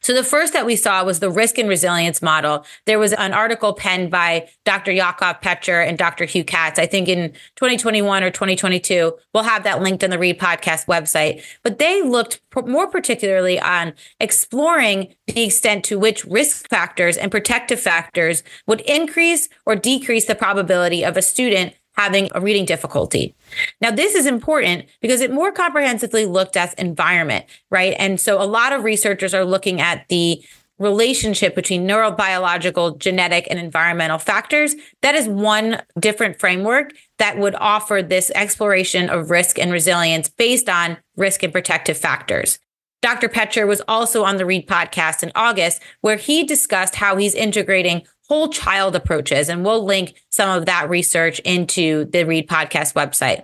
So 0.02 0.14
the 0.14 0.24
first 0.24 0.54
that 0.54 0.66
we 0.66 0.76
saw 0.76 1.04
was 1.04 1.20
the 1.20 1.30
risk 1.30 1.58
and 1.58 1.68
resilience 1.68 2.22
model. 2.22 2.66
There 2.86 3.00
was 3.00 3.14
an 3.14 3.34
article 3.34 3.74
penned 3.74 4.10
by 4.10 4.50
Dr. 4.66 4.92
Yaacov 4.92 5.42
Petscher 5.42 5.86
and 5.86 5.98
Dr. 5.98 6.26
Hugh 6.26 6.44
Catts, 6.44 6.80
I 6.80 6.86
think 6.86 7.10
in 7.10 7.32
2021 7.56 8.24
or 8.24 8.32
2022. 8.32 9.14
We'll 9.34 9.44
have 9.44 9.64
that 9.64 9.82
linked 9.82 10.04
on 10.04 10.10
the 10.10 10.20
Read 10.20 10.40
podcast 10.40 10.86
website. 10.86 11.44
But 11.64 11.80
they 11.80 12.02
looked 12.02 12.42
more 12.66 12.88
particularly 12.88 13.60
on 13.60 13.94
exploring 14.20 15.16
the 15.28 15.44
extent 15.44 15.84
to 15.86 16.00
which 16.00 16.26
risk 16.26 16.70
factors 16.70 17.18
and 17.18 17.32
protective 17.32 17.80
factors 17.80 18.44
would 18.68 18.82
increase 18.82 19.50
or 19.66 19.76
decrease 19.76 20.26
the 20.26 20.36
probability 20.36 21.04
of 21.04 21.18
a 21.18 21.22
student 21.22 21.74
having 22.00 22.30
a 22.34 22.40
reading 22.40 22.64
difficulty. 22.64 23.36
Now, 23.82 23.92
this 23.92 24.16
is 24.16 24.26
important 24.26 24.86
because 25.02 25.20
it 25.20 25.34
more 25.34 25.52
comprehensively 25.52 26.26
looked 26.26 26.56
at 26.56 26.74
environment, 26.80 27.46
right? 27.70 27.94
And 28.00 28.22
so 28.22 28.42
a 28.42 28.48
lot 28.48 28.72
of 28.72 28.86
researchers 28.86 29.34
are 29.34 29.44
looking 29.44 29.82
at 29.82 30.08
the 30.08 30.42
relationship 30.78 31.56
between 31.56 31.86
neurobiological, 31.86 32.98
genetic, 33.00 33.48
and 33.50 33.60
environmental 33.60 34.18
factors. 34.18 34.76
That 35.02 35.16
is 35.16 35.28
one 35.28 35.82
different 36.00 36.40
framework 36.40 36.94
that 37.18 37.38
would 37.38 37.56
offer 37.56 38.02
this 38.02 38.32
exploration 38.34 39.10
of 39.10 39.30
risk 39.30 39.60
and 39.60 39.70
resilience 39.70 40.30
based 40.30 40.70
on 40.70 40.96
risk 41.18 41.44
and 41.44 41.52
protective 41.52 41.98
factors. 41.98 42.60
Dr. 43.02 43.28
Petscher 43.28 43.68
was 43.68 43.82
also 43.90 44.24
on 44.24 44.38
the 44.38 44.46
Read 44.46 44.68
podcast 44.68 45.22
in 45.22 45.34
August, 45.36 45.82
where 46.00 46.16
he 46.16 46.46
discussed 46.46 46.96
how 46.96 47.18
he's 47.18 47.36
integrating 47.36 48.04
whole 48.30 48.48
child 48.50 48.96
approaches. 48.96 49.50
And 49.50 49.66
we'll 49.66 49.84
link 49.84 50.22
some 50.30 50.50
of 50.50 50.66
that 50.68 50.90
research 50.90 51.40
into 51.40 52.06
the 52.06 52.24
Read 52.24 52.48
podcast 52.48 52.94
website. 52.94 53.44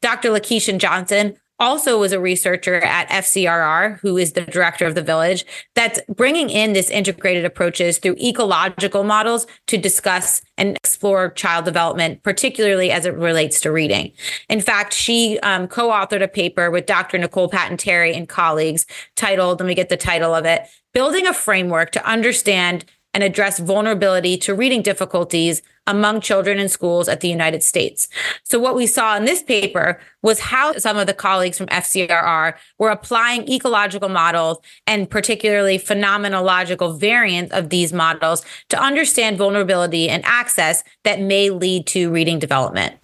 Dr. 0.00 0.30
Lakeisha 0.30 0.78
Johnson 0.78 1.36
also 1.62 1.98
was 1.98 2.12
a 2.12 2.20
researcher 2.20 2.80
at 2.80 3.08
FCRR, 3.08 4.00
who 4.00 4.18
is 4.18 4.32
the 4.32 4.40
director 4.40 4.84
of 4.84 4.96
the 4.96 5.02
village, 5.02 5.46
that's 5.74 6.00
bringing 6.08 6.50
in 6.50 6.72
this 6.72 6.90
integrated 6.90 7.44
approaches 7.44 7.98
through 7.98 8.16
ecological 8.16 9.04
models 9.04 9.46
to 9.68 9.78
discuss 9.78 10.42
and 10.58 10.76
explore 10.76 11.30
child 11.30 11.64
development, 11.64 12.22
particularly 12.24 12.90
as 12.90 13.06
it 13.06 13.14
relates 13.14 13.60
to 13.60 13.70
reading. 13.70 14.10
In 14.48 14.60
fact, 14.60 14.92
she 14.92 15.38
um, 15.40 15.68
co-authored 15.68 16.22
a 16.22 16.28
paper 16.28 16.68
with 16.70 16.86
Dr. 16.86 17.16
Nicole 17.16 17.48
Patton-Terry 17.48 18.12
and 18.12 18.28
colleagues 18.28 18.84
titled, 19.14 19.60
let 19.60 19.66
me 19.66 19.74
get 19.76 19.88
the 19.88 19.96
title 19.96 20.34
of 20.34 20.44
it, 20.44 20.62
Building 20.92 21.26
a 21.26 21.32
Framework 21.32 21.92
to 21.92 22.04
Understand 22.04 22.84
and 23.14 23.22
address 23.22 23.58
vulnerability 23.58 24.36
to 24.38 24.54
reading 24.54 24.82
difficulties 24.82 25.62
among 25.86 26.20
children 26.20 26.58
in 26.58 26.68
schools 26.68 27.08
at 27.08 27.20
the 27.20 27.28
United 27.28 27.62
States. 27.62 28.08
So 28.44 28.58
what 28.58 28.76
we 28.76 28.86
saw 28.86 29.16
in 29.16 29.24
this 29.24 29.42
paper 29.42 29.98
was 30.22 30.38
how 30.40 30.74
some 30.74 30.96
of 30.96 31.06
the 31.06 31.14
colleagues 31.14 31.58
from 31.58 31.66
FCRR 31.66 32.54
were 32.78 32.90
applying 32.90 33.50
ecological 33.50 34.08
models 34.08 34.58
and 34.86 35.10
particularly 35.10 35.78
phenomenological 35.78 36.98
variants 36.98 37.52
of 37.52 37.70
these 37.70 37.92
models 37.92 38.44
to 38.68 38.80
understand 38.80 39.38
vulnerability 39.38 40.08
and 40.08 40.24
access 40.24 40.84
that 41.02 41.20
may 41.20 41.50
lead 41.50 41.86
to 41.88 42.10
reading 42.10 42.38
development. 42.38 42.96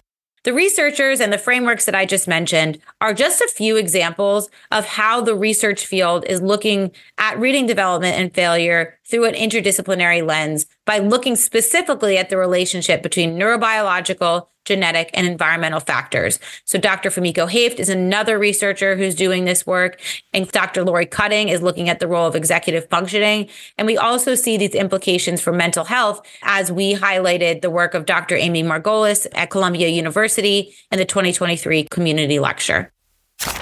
The 0.43 0.53
researchers 0.53 1.19
and 1.19 1.33
the 1.33 1.37
frameworks 1.37 1.83
that 1.85 1.95
I 1.95 2.05
just 2.05 2.25
mentioned 2.27 2.79
are 3.01 3.13
just 3.13 3.41
a 3.41 3.51
few 3.53 3.75
examples 3.75 4.49
of 4.71 4.85
how 4.85 5.19
the 5.19 5.35
research 5.35 5.85
field 5.85 6.23
is 6.27 6.41
looking 6.41 6.91
at 7.17 7.37
reading 7.37 7.67
development 7.67 8.17
and 8.17 8.33
failure 8.33 8.97
through 9.09 9.25
an 9.25 9.33
interdisciplinary 9.33 10.25
lens 10.25 10.65
by 10.85 10.99
looking 10.99 11.35
specifically 11.35 12.17
at 12.17 12.29
the 12.29 12.37
relationship 12.37 13.01
between 13.01 13.37
neurobiological, 13.37 14.47
genetic, 14.65 15.09
and 15.15 15.25
environmental 15.25 15.79
factors. 15.79 16.39
So 16.65 16.77
Dr. 16.77 17.09
Fumiko 17.09 17.49
Hoeft 17.49 17.79
is 17.79 17.89
another 17.89 18.37
researcher 18.37 18.95
who's 18.95 19.15
doing 19.15 19.45
this 19.45 19.65
work, 19.65 19.99
and 20.31 20.47
Dr. 20.51 20.83
Laurie 20.83 21.07
Cutting 21.07 21.49
is 21.49 21.63
looking 21.63 21.89
at 21.89 21.99
the 21.99 22.07
role 22.07 22.27
of 22.27 22.35
executive 22.35 22.87
functioning. 22.89 23.49
And 23.77 23.87
we 23.87 23.97
also 23.97 24.35
see 24.35 24.57
these 24.57 24.75
implications 24.75 25.41
for 25.41 25.51
mental 25.51 25.85
health 25.85 26.21
as 26.43 26.71
we 26.71 26.93
highlighted 26.93 27.61
the 27.61 27.71
work 27.71 27.95
of 27.95 28.05
Dr. 28.05 28.35
Amy 28.35 28.61
Margolis 28.61 29.25
at 29.33 29.49
Columbia 29.49 29.87
University 29.87 30.75
in 30.91 30.99
the 30.99 31.05
2023 31.05 31.87
community 31.89 32.39
lecture. 32.39 32.91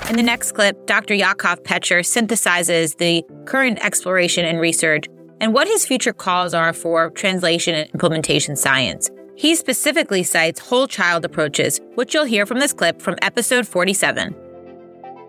In 0.09 0.15
the 0.15 0.23
next 0.23 0.53
clip, 0.53 0.87
Dr. 0.87 1.13
Yaacov 1.13 1.63
Petscher 1.63 1.99
synthesizes 1.99 2.97
the 2.97 3.23
current 3.45 3.77
exploration 3.85 4.43
and 4.43 4.59
research 4.59 5.05
and 5.39 5.53
what 5.53 5.67
his 5.67 5.85
future 5.85 6.13
calls 6.13 6.53
are 6.53 6.73
for 6.73 7.09
translation 7.11 7.75
and 7.75 7.89
implementation 7.91 8.55
science. 8.55 9.09
He 9.35 9.55
specifically 9.55 10.23
cites 10.23 10.59
whole 10.59 10.87
child 10.87 11.23
approaches, 11.23 11.79
which 11.95 12.13
you'll 12.13 12.25
hear 12.25 12.45
from 12.45 12.59
this 12.59 12.73
clip 12.73 13.01
from 13.01 13.15
episode 13.21 13.67
47. 13.67 14.35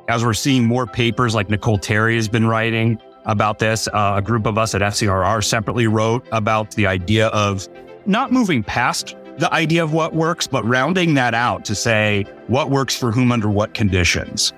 As 0.09 0.25
we're 0.25 0.33
seeing 0.33 0.65
more 0.65 0.87
papers 0.87 1.35
like 1.35 1.51
Nicole 1.51 1.77
Terry 1.77 2.17
has 2.17 2.29
been 2.29 2.47
writing 2.47 2.99
about 3.27 3.59
this, 3.59 3.87
uh, 3.89 4.15
a 4.17 4.23
group 4.23 4.47
of 4.47 4.57
us 4.57 4.75
at 4.75 4.81
FCRR 4.81 5.45
separately 5.45 5.87
wrote 5.87 6.27
about 6.33 6.71
the 6.71 6.87
idea 6.87 7.27
of 7.29 7.69
not 8.07 8.33
moving 8.33 8.63
past 8.63 9.15
the 9.37 9.53
idea 9.53 9.85
of 9.85 9.93
what 9.93 10.15
works, 10.15 10.47
but 10.47 10.65
rounding 10.65 11.15
that 11.15 11.35
out 11.35 11.65
to 11.67 11.75
say 11.75 12.25
what 12.49 12.71
works 12.71 12.97
for 12.97 13.13
whom 13.13 13.31
under 13.31 13.49
what 13.49 13.75
conditions. 13.75 14.53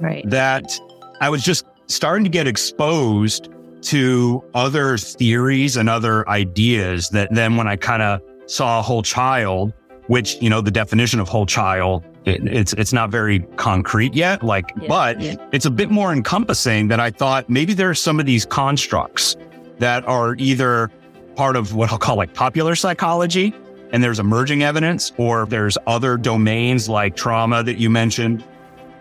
Right. 0.00 0.28
That 0.28 0.78
I 1.20 1.30
was 1.30 1.42
just 1.42 1.64
starting 1.86 2.24
to 2.24 2.30
get 2.30 2.46
exposed 2.46 3.48
to 3.82 4.42
other 4.54 4.98
theories 4.98 5.76
and 5.76 5.88
other 5.88 6.28
ideas 6.28 7.10
that 7.10 7.32
then 7.32 7.56
when 7.56 7.68
I 7.68 7.76
kind 7.76 8.02
of 8.02 8.20
saw 8.46 8.78
a 8.78 8.82
whole 8.82 9.02
child, 9.02 9.72
which, 10.06 10.40
you 10.40 10.50
know, 10.50 10.60
the 10.60 10.70
definition 10.70 11.20
of 11.20 11.28
whole 11.28 11.46
child, 11.46 12.04
it, 12.24 12.46
it's, 12.46 12.72
it's 12.74 12.92
not 12.92 13.10
very 13.10 13.40
concrete 13.56 14.14
yet, 14.14 14.42
like, 14.42 14.72
yeah, 14.80 14.88
but 14.88 15.20
yeah. 15.20 15.36
it's 15.52 15.66
a 15.66 15.70
bit 15.70 15.90
more 15.90 16.12
encompassing 16.12 16.88
that 16.88 17.00
I 17.00 17.10
thought 17.10 17.48
maybe 17.48 17.74
there 17.74 17.90
are 17.90 17.94
some 17.94 18.18
of 18.18 18.26
these 18.26 18.44
constructs 18.44 19.36
that 19.78 20.06
are 20.06 20.34
either 20.36 20.90
part 21.36 21.56
of 21.56 21.74
what 21.74 21.92
I'll 21.92 21.98
call 21.98 22.16
like 22.16 22.34
popular 22.34 22.74
psychology 22.74 23.54
and 23.92 24.02
there's 24.02 24.18
emerging 24.18 24.62
evidence 24.62 25.12
or 25.16 25.46
there's 25.46 25.78
other 25.86 26.16
domains 26.16 26.88
like 26.88 27.16
trauma 27.16 27.62
that 27.62 27.78
you 27.78 27.88
mentioned 27.88 28.44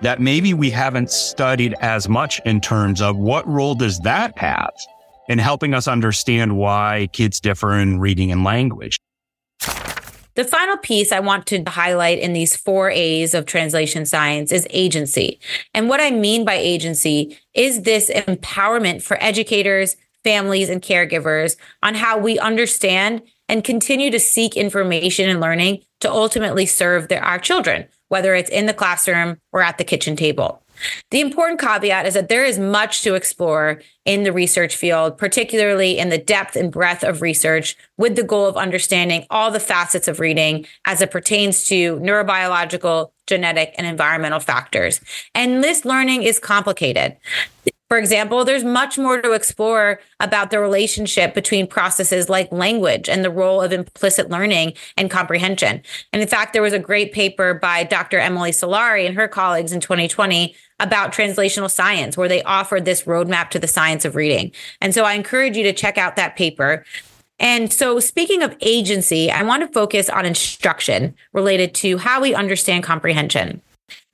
that 0.02 0.20
maybe 0.20 0.54
we 0.54 0.70
haven't 0.70 1.12
studied 1.12 1.76
as 1.82 2.08
much 2.08 2.40
in 2.46 2.62
terms 2.62 3.02
of 3.02 3.18
what 3.18 3.48
role 3.48 3.76
does 3.76 4.00
that 4.00 4.38
have 4.38 4.74
in 5.28 5.40
helping 5.40 5.74
us 5.74 5.88
understand 5.88 6.58
why 6.58 7.10
kids 7.14 7.40
differ 7.40 7.78
in 7.78 8.00
reading 8.00 8.32
and 8.32 8.44
language. 8.44 8.98
The 10.38 10.44
final 10.44 10.78
piece 10.78 11.12
I 11.12 11.20
want 11.20 11.48
to 11.48 11.64
highlight 11.68 12.20
in 12.20 12.34
these 12.34 12.56
four 12.56 12.92
A's 12.92 13.34
of 13.34 13.48
translation 13.48 14.06
science 14.06 14.52
is 14.52 14.68
agency. 14.70 15.40
And 15.74 15.90
what 15.90 16.00
I 16.00 16.12
mean 16.12 16.46
by 16.46 16.54
agency 16.54 17.40
is 17.56 17.82
this 17.82 18.12
empowerment 18.12 19.02
for 19.02 19.18
educators, 19.20 19.98
families, 20.24 20.70
and 20.70 20.80
caregivers 20.80 21.56
on 21.82 21.96
how 21.96 22.20
we 22.20 22.38
understand 22.38 23.24
and 23.50 23.64
continue 23.64 24.12
to 24.12 24.20
seek 24.20 24.56
information 24.56 25.28
and 25.28 25.42
learning 25.42 25.82
to 26.02 26.12
ultimately 26.12 26.68
serve 26.68 27.08
their, 27.08 27.24
our 27.24 27.40
children, 27.40 27.88
whether 28.10 28.36
it's 28.36 28.50
in 28.50 28.66
the 28.66 28.74
classroom 28.74 29.38
or 29.52 29.62
at 29.62 29.78
the 29.78 29.84
kitchen 29.84 30.16
table. 30.16 30.62
The 31.12 31.22
important 31.22 31.60
caveat 31.60 32.06
is 32.06 32.14
that 32.14 32.30
there 32.30 32.46
is 32.46 32.60
much 32.60 33.02
to 33.02 33.16
explore 33.16 33.82
in 34.06 34.24
the 34.24 34.32
research 34.32 34.76
field, 34.76 35.18
particularly 35.18 35.98
in 35.98 36.10
the 36.10 36.18
depth 36.18 36.56
and 36.56 36.72
breadth 36.72 37.04
of 37.04 37.22
research, 37.22 37.76
with 37.98 38.16
the 38.16 38.24
goal 38.24 38.46
of 38.46 38.58
understanding 38.58 39.26
all 39.30 39.52
the 39.52 39.60
facets 39.60 40.08
of 40.08 40.20
reading 40.20 40.66
as 40.86 41.02
it 41.02 41.12
pertains 41.12 41.68
to 41.70 41.98
neurobiological, 41.98 43.12
genetic, 43.26 43.74
and 43.78 43.88
environmental 43.88 44.40
factors. 44.40 45.02
And 45.34 45.64
this 45.64 45.84
learning 45.84 46.24
is 46.24 46.40
complicated. 46.40 47.18
For 47.90 47.98
example, 47.98 48.44
there's 48.44 48.66
much 48.66 48.98
more 48.98 49.22
to 49.22 49.32
explore 49.32 50.02
about 50.20 50.52
the 50.52 50.60
relationship 50.60 51.34
between 51.34 51.68
processes 51.68 52.28
like 52.28 52.52
language 52.52 53.08
and 53.08 53.24
the 53.24 53.30
role 53.30 53.62
of 53.62 53.72
implicit 53.72 54.30
learning 54.30 54.74
and 54.98 55.10
comprehension. 55.10 55.82
And 56.12 56.22
in 56.22 56.28
fact, 56.28 56.52
there 56.52 56.62
was 56.62 56.74
a 56.74 56.80
great 56.80 57.14
paper 57.14 57.54
by 57.54 57.86
Dr. 57.86 58.20
Emily 58.20 58.52
Solari 58.52 59.06
and 59.06 59.16
her 59.16 59.30
colleagues 59.30 59.72
in 59.72 59.80
2020 59.80 60.54
about 60.82 61.14
translational 61.14 61.72
science, 61.72 62.18
where 62.18 62.28
they 62.28 62.44
offered 62.44 62.84
this 62.84 63.04
roadmap 63.04 63.50
to 63.52 63.60
the 63.60 63.68
science 63.68 64.04
of 64.04 64.16
reading. 64.16 64.52
And 64.82 64.94
so 64.94 65.06
I 65.06 65.14
encourage 65.14 65.56
you 65.56 65.64
to 65.64 65.74
check 65.74 65.98
out 65.98 66.18
that 66.18 66.36
paper. 66.36 66.84
And 67.40 67.72
so, 67.72 68.00
speaking 68.00 68.42
of 68.42 68.56
agency, 68.62 69.32
I 69.32 69.44
want 69.44 69.62
to 69.62 69.72
focus 69.72 70.10
on 70.10 70.26
instruction 70.26 71.16
related 71.34 71.74
to 71.76 71.98
how 71.98 72.20
we 72.20 72.34
understand 72.34 72.84
comprehension. 72.84 73.62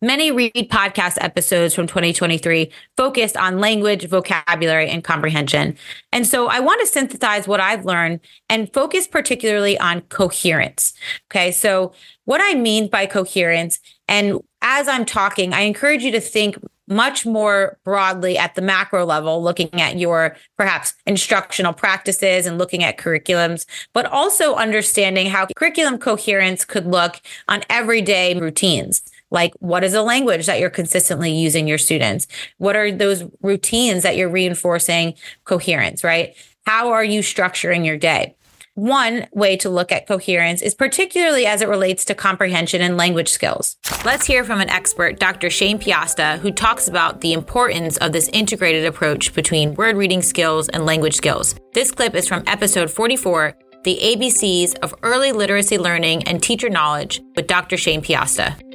Many 0.03 0.33
Read 0.33 0.69
podcast 0.69 1.17
episodes 1.21 1.73
from 1.73 1.87
2023 1.87 2.69
focused 2.97 3.37
on 3.37 3.59
language, 3.59 4.09
vocabulary, 4.09 4.89
and 4.89 5.01
comprehension. 5.01 5.77
And 6.11 6.27
so 6.27 6.47
I 6.47 6.59
want 6.59 6.81
to 6.81 6.87
synthesize 6.87 7.47
what 7.47 7.61
I've 7.61 7.85
learned 7.85 8.19
and 8.49 8.71
focus 8.73 9.07
particularly 9.07 9.79
on 9.79 10.01
coherence. 10.01 10.93
Okay. 11.31 11.53
So, 11.53 11.93
what 12.25 12.41
I 12.43 12.53
mean 12.53 12.89
by 12.89 13.05
coherence, 13.05 13.79
and 14.09 14.41
as 14.61 14.89
I'm 14.89 15.05
talking, 15.05 15.53
I 15.53 15.61
encourage 15.61 16.03
you 16.03 16.11
to 16.11 16.19
think 16.19 16.57
much 16.89 17.25
more 17.25 17.79
broadly 17.85 18.37
at 18.37 18.55
the 18.55 18.61
macro 18.61 19.05
level, 19.05 19.41
looking 19.41 19.79
at 19.79 19.97
your 19.97 20.35
perhaps 20.57 20.95
instructional 21.05 21.71
practices 21.71 22.45
and 22.45 22.57
looking 22.57 22.83
at 22.83 22.97
curriculums, 22.97 23.65
but 23.93 24.05
also 24.07 24.55
understanding 24.55 25.27
how 25.27 25.47
curriculum 25.55 25.97
coherence 25.97 26.65
could 26.65 26.87
look 26.87 27.21
on 27.47 27.63
everyday 27.69 28.37
routines. 28.37 29.01
Like, 29.33 29.53
what 29.59 29.83
is 29.83 29.95
a 29.95 30.03
language 30.03 30.45
that 30.45 30.59
you're 30.59 30.69
consistently 30.69 31.31
using 31.31 31.67
your 31.67 31.79
students? 31.79 32.27
What 32.59 32.75
are 32.75 32.91
those 32.91 33.23
routines 33.41 34.03
that 34.03 34.15
you're 34.15 34.29
reinforcing 34.29 35.15
coherence, 35.43 36.03
right? 36.03 36.35
How 36.65 36.91
are 36.91 37.03
you 37.03 37.21
structuring 37.21 37.85
your 37.85 37.97
day? 37.97 38.35
One 38.75 39.27
way 39.31 39.57
to 39.57 39.69
look 39.69 39.91
at 39.91 40.07
coherence 40.07 40.61
is 40.61 40.73
particularly 40.73 41.45
as 41.45 41.61
it 41.61 41.67
relates 41.67 42.05
to 42.05 42.15
comprehension 42.15 42.81
and 42.81 42.95
language 42.97 43.29
skills. 43.29 43.75
Let's 44.05 44.25
hear 44.25 44.43
from 44.43 44.61
an 44.61 44.69
expert, 44.69 45.19
Dr. 45.19 45.49
Shayne 45.49 45.79
Piasta, 45.79 46.39
who 46.39 46.51
talks 46.51 46.87
about 46.87 47.21
the 47.21 47.33
importance 47.33 47.97
of 47.97 48.11
this 48.11 48.29
integrated 48.33 48.85
approach 48.85 49.33
between 49.33 49.75
word 49.75 49.95
reading 49.95 50.21
skills 50.21 50.69
and 50.69 50.85
language 50.85 51.15
skills. 51.15 51.55
This 51.73 51.91
clip 51.91 52.15
is 52.15 52.27
from 52.27 52.43
episode 52.47 52.89
44, 52.89 53.55
The 53.83 53.99
ABCs 54.01 54.77
of 54.79 54.95
Early 55.03 55.31
Literacy 55.31 55.77
Learning 55.77 56.23
and 56.23 56.41
Teacher 56.41 56.69
Knowledge 56.69 57.21
with 57.35 57.47
Dr. 57.47 57.77
Shayne 57.77 58.01
Piasta. 58.01 58.72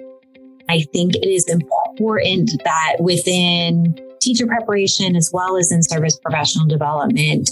I 0.68 0.82
think 0.92 1.16
it 1.16 1.28
is 1.28 1.48
important 1.48 2.50
that 2.64 2.96
within 3.00 3.98
teacher 4.20 4.46
preparation 4.46 5.16
as 5.16 5.30
well 5.32 5.56
as 5.56 5.70
in 5.72 5.82
service 5.82 6.18
professional 6.18 6.66
development, 6.66 7.50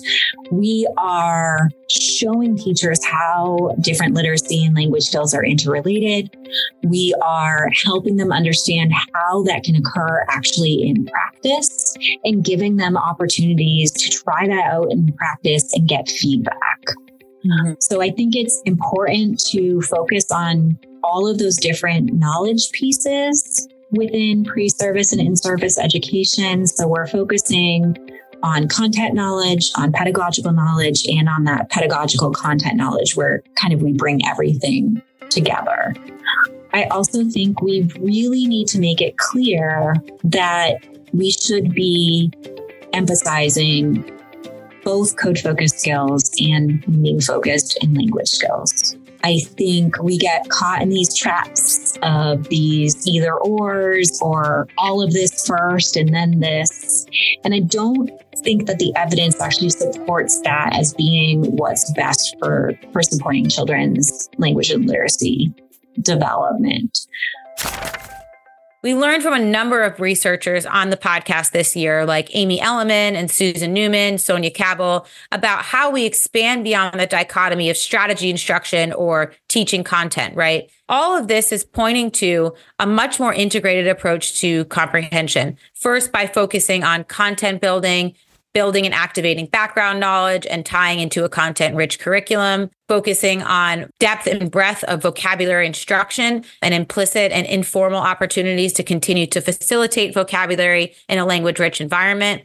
we 0.50 0.88
are 0.98 1.70
showing 1.88 2.56
teachers 2.56 3.04
how 3.04 3.74
different 3.80 4.14
literacy 4.14 4.64
and 4.64 4.74
language 4.74 5.04
skills 5.04 5.32
are 5.34 5.44
interrelated. 5.44 6.36
We 6.84 7.14
are 7.22 7.70
helping 7.84 8.16
them 8.16 8.32
understand 8.32 8.92
how 9.14 9.42
that 9.44 9.62
can 9.62 9.76
occur 9.76 10.24
actually 10.28 10.88
in 10.88 11.06
practice 11.06 11.96
and 12.24 12.44
giving 12.44 12.76
them 12.76 12.96
opportunities 12.96 13.92
to 13.92 14.10
try 14.10 14.46
that 14.46 14.64
out 14.64 14.90
in 14.90 15.12
practice 15.12 15.72
and 15.72 15.88
get 15.88 16.08
feedback. 16.08 16.84
Mm-hmm. 17.46 17.74
So 17.80 18.02
I 18.02 18.10
think 18.10 18.34
it's 18.34 18.60
important 18.64 19.40
to 19.50 19.80
focus 19.82 20.30
on 20.30 20.78
all 21.02 21.28
of 21.28 21.38
those 21.38 21.56
different 21.56 22.12
knowledge 22.14 22.70
pieces 22.72 23.68
within 23.90 24.44
pre 24.44 24.68
service 24.68 25.12
and 25.12 25.20
in 25.20 25.36
service 25.36 25.78
education. 25.78 26.66
So 26.66 26.88
we're 26.88 27.06
focusing 27.06 27.96
on 28.42 28.68
content 28.68 29.14
knowledge, 29.14 29.70
on 29.76 29.92
pedagogical 29.92 30.52
knowledge, 30.52 31.06
and 31.08 31.28
on 31.28 31.44
that 31.44 31.70
pedagogical 31.70 32.30
content 32.32 32.76
knowledge 32.76 33.16
where 33.16 33.42
kind 33.54 33.72
of 33.72 33.82
we 33.82 33.92
bring 33.92 34.24
everything 34.26 35.00
together. 35.30 35.94
I 36.72 36.84
also 36.84 37.24
think 37.24 37.62
we 37.62 37.90
really 37.98 38.46
need 38.46 38.68
to 38.68 38.78
make 38.78 39.00
it 39.00 39.16
clear 39.16 39.94
that 40.24 40.74
we 41.12 41.30
should 41.30 41.72
be 41.72 42.30
emphasizing 42.92 44.04
both 44.84 45.16
code 45.16 45.38
focused 45.38 45.80
skills 45.80 46.30
and 46.40 46.86
meaning 46.86 47.20
focused 47.20 47.78
and 47.82 47.96
language 47.96 48.28
skills. 48.28 48.96
I 49.26 49.40
think 49.40 50.00
we 50.00 50.18
get 50.18 50.48
caught 50.50 50.82
in 50.82 50.88
these 50.88 51.12
traps 51.12 51.98
of 52.02 52.48
these 52.48 53.08
either 53.08 53.34
ors 53.34 54.20
or 54.22 54.68
all 54.78 55.02
of 55.02 55.12
this 55.12 55.44
first 55.44 55.96
and 55.96 56.14
then 56.14 56.38
this. 56.38 57.06
And 57.42 57.52
I 57.52 57.58
don't 57.58 58.08
think 58.44 58.66
that 58.66 58.78
the 58.78 58.94
evidence 58.94 59.40
actually 59.40 59.70
supports 59.70 60.40
that 60.42 60.76
as 60.78 60.94
being 60.94 61.42
what's 61.56 61.92
best 61.94 62.36
for, 62.38 62.78
for 62.92 63.02
supporting 63.02 63.48
children's 63.48 64.28
language 64.38 64.70
and 64.70 64.86
literacy 64.86 65.52
development. 66.02 66.96
We 68.86 68.94
learned 68.94 69.24
from 69.24 69.34
a 69.34 69.40
number 69.40 69.82
of 69.82 69.98
researchers 69.98 70.64
on 70.64 70.90
the 70.90 70.96
podcast 70.96 71.50
this 71.50 71.74
year, 71.74 72.06
like 72.06 72.30
Amy 72.34 72.60
Elleman 72.60 73.16
and 73.16 73.28
Susan 73.28 73.74
Neuman, 73.74 74.20
Sonia 74.20 74.48
Cabell, 74.48 75.08
about 75.32 75.64
how 75.64 75.90
we 75.90 76.04
expand 76.04 76.62
beyond 76.62 77.00
the 77.00 77.06
dichotomy 77.08 77.68
of 77.68 77.76
strategy 77.76 78.30
instruction 78.30 78.92
or 78.92 79.34
teaching 79.48 79.82
content, 79.82 80.36
right? 80.36 80.70
All 80.88 81.18
of 81.18 81.26
this 81.26 81.50
is 81.50 81.64
pointing 81.64 82.12
to 82.12 82.54
a 82.78 82.86
much 82.86 83.18
more 83.18 83.34
integrated 83.34 83.88
approach 83.88 84.38
to 84.38 84.64
comprehension. 84.66 85.58
First, 85.74 86.12
by 86.12 86.28
focusing 86.28 86.84
on 86.84 87.02
content 87.02 87.60
building, 87.60 88.14
building 88.56 88.86
and 88.86 88.94
activating 88.94 89.44
background 89.44 90.00
knowledge 90.00 90.46
and 90.46 90.64
tying 90.64 90.98
into 90.98 91.24
a 91.24 91.28
content 91.28 91.76
rich 91.76 91.98
curriculum, 91.98 92.70
focusing 92.88 93.42
on 93.42 93.90
depth 93.98 94.26
and 94.26 94.50
breadth 94.50 94.82
of 94.84 95.02
vocabulary 95.02 95.66
instruction 95.66 96.42
and 96.62 96.72
implicit 96.72 97.30
and 97.32 97.46
informal 97.48 98.00
opportunities 98.00 98.72
to 98.72 98.82
continue 98.82 99.26
to 99.26 99.42
facilitate 99.42 100.14
vocabulary 100.14 100.94
in 101.06 101.18
a 101.18 101.26
language 101.26 101.58
rich 101.58 101.82
environment. 101.82 102.44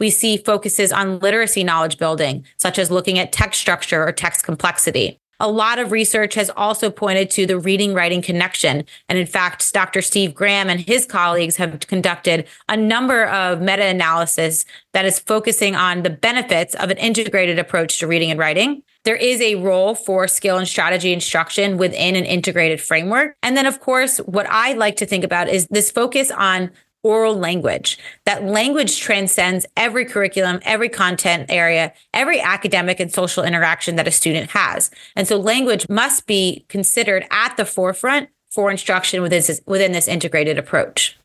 We 0.00 0.10
see 0.10 0.36
focuses 0.36 0.90
on 0.90 1.20
literacy 1.20 1.62
knowledge 1.62 1.96
building, 1.96 2.44
such 2.56 2.76
as 2.76 2.90
looking 2.90 3.16
at 3.20 3.30
text 3.30 3.60
structure 3.60 4.04
or 4.04 4.10
text 4.10 4.42
complexity. 4.42 5.20
A 5.38 5.50
lot 5.50 5.78
of 5.78 5.92
research 5.92 6.34
has 6.34 6.50
also 6.56 6.90
pointed 6.90 7.30
to 7.30 7.46
the 7.46 7.58
reading 7.58 7.92
writing 7.92 8.22
connection. 8.22 8.84
And 9.08 9.18
in 9.18 9.26
fact, 9.26 9.72
Dr. 9.72 10.00
Steve 10.00 10.34
Graham 10.34 10.70
and 10.70 10.80
his 10.80 11.04
colleagues 11.04 11.56
have 11.56 11.80
conducted 11.86 12.46
a 12.68 12.76
number 12.76 13.26
of 13.26 13.60
meta 13.60 13.84
analysis 13.84 14.64
that 14.92 15.04
is 15.04 15.18
focusing 15.18 15.76
on 15.76 16.02
the 16.02 16.10
benefits 16.10 16.74
of 16.74 16.90
an 16.90 16.96
integrated 16.96 17.58
approach 17.58 17.98
to 17.98 18.06
reading 18.06 18.30
and 18.30 18.40
writing. 18.40 18.82
There 19.04 19.14
is 19.14 19.40
a 19.40 19.54
role 19.54 19.94
for 19.94 20.26
skill 20.26 20.56
and 20.56 20.66
strategy 20.66 21.12
instruction 21.12 21.76
within 21.76 22.16
an 22.16 22.24
integrated 22.24 22.80
framework. 22.80 23.36
And 23.42 23.56
then, 23.56 23.66
of 23.66 23.78
course, 23.78 24.18
what 24.18 24.46
I 24.50 24.72
like 24.72 24.96
to 24.96 25.06
think 25.06 25.22
about 25.22 25.48
is 25.48 25.68
this 25.68 25.92
focus 25.92 26.32
on 26.32 26.72
oral 27.06 27.36
language. 27.36 27.98
That 28.24 28.42
language 28.42 29.00
transcends 29.00 29.64
every 29.76 30.04
curriculum, 30.04 30.58
every 30.62 30.88
content 30.88 31.46
area, 31.48 31.92
every 32.12 32.40
academic 32.40 32.98
and 32.98 33.12
social 33.12 33.44
interaction 33.44 33.94
that 33.94 34.08
a 34.08 34.10
student 34.10 34.50
has. 34.50 34.90
And 35.14 35.28
so 35.28 35.36
language 35.38 35.88
must 35.88 36.26
be 36.26 36.66
considered 36.68 37.24
at 37.30 37.56
the 37.56 37.64
forefront 37.64 38.28
for 38.50 38.72
instruction 38.72 39.22
within 39.22 39.42
this, 39.46 39.60
within 39.66 39.92
this 39.92 40.08
integrated 40.08 40.58
approach. 40.58 41.16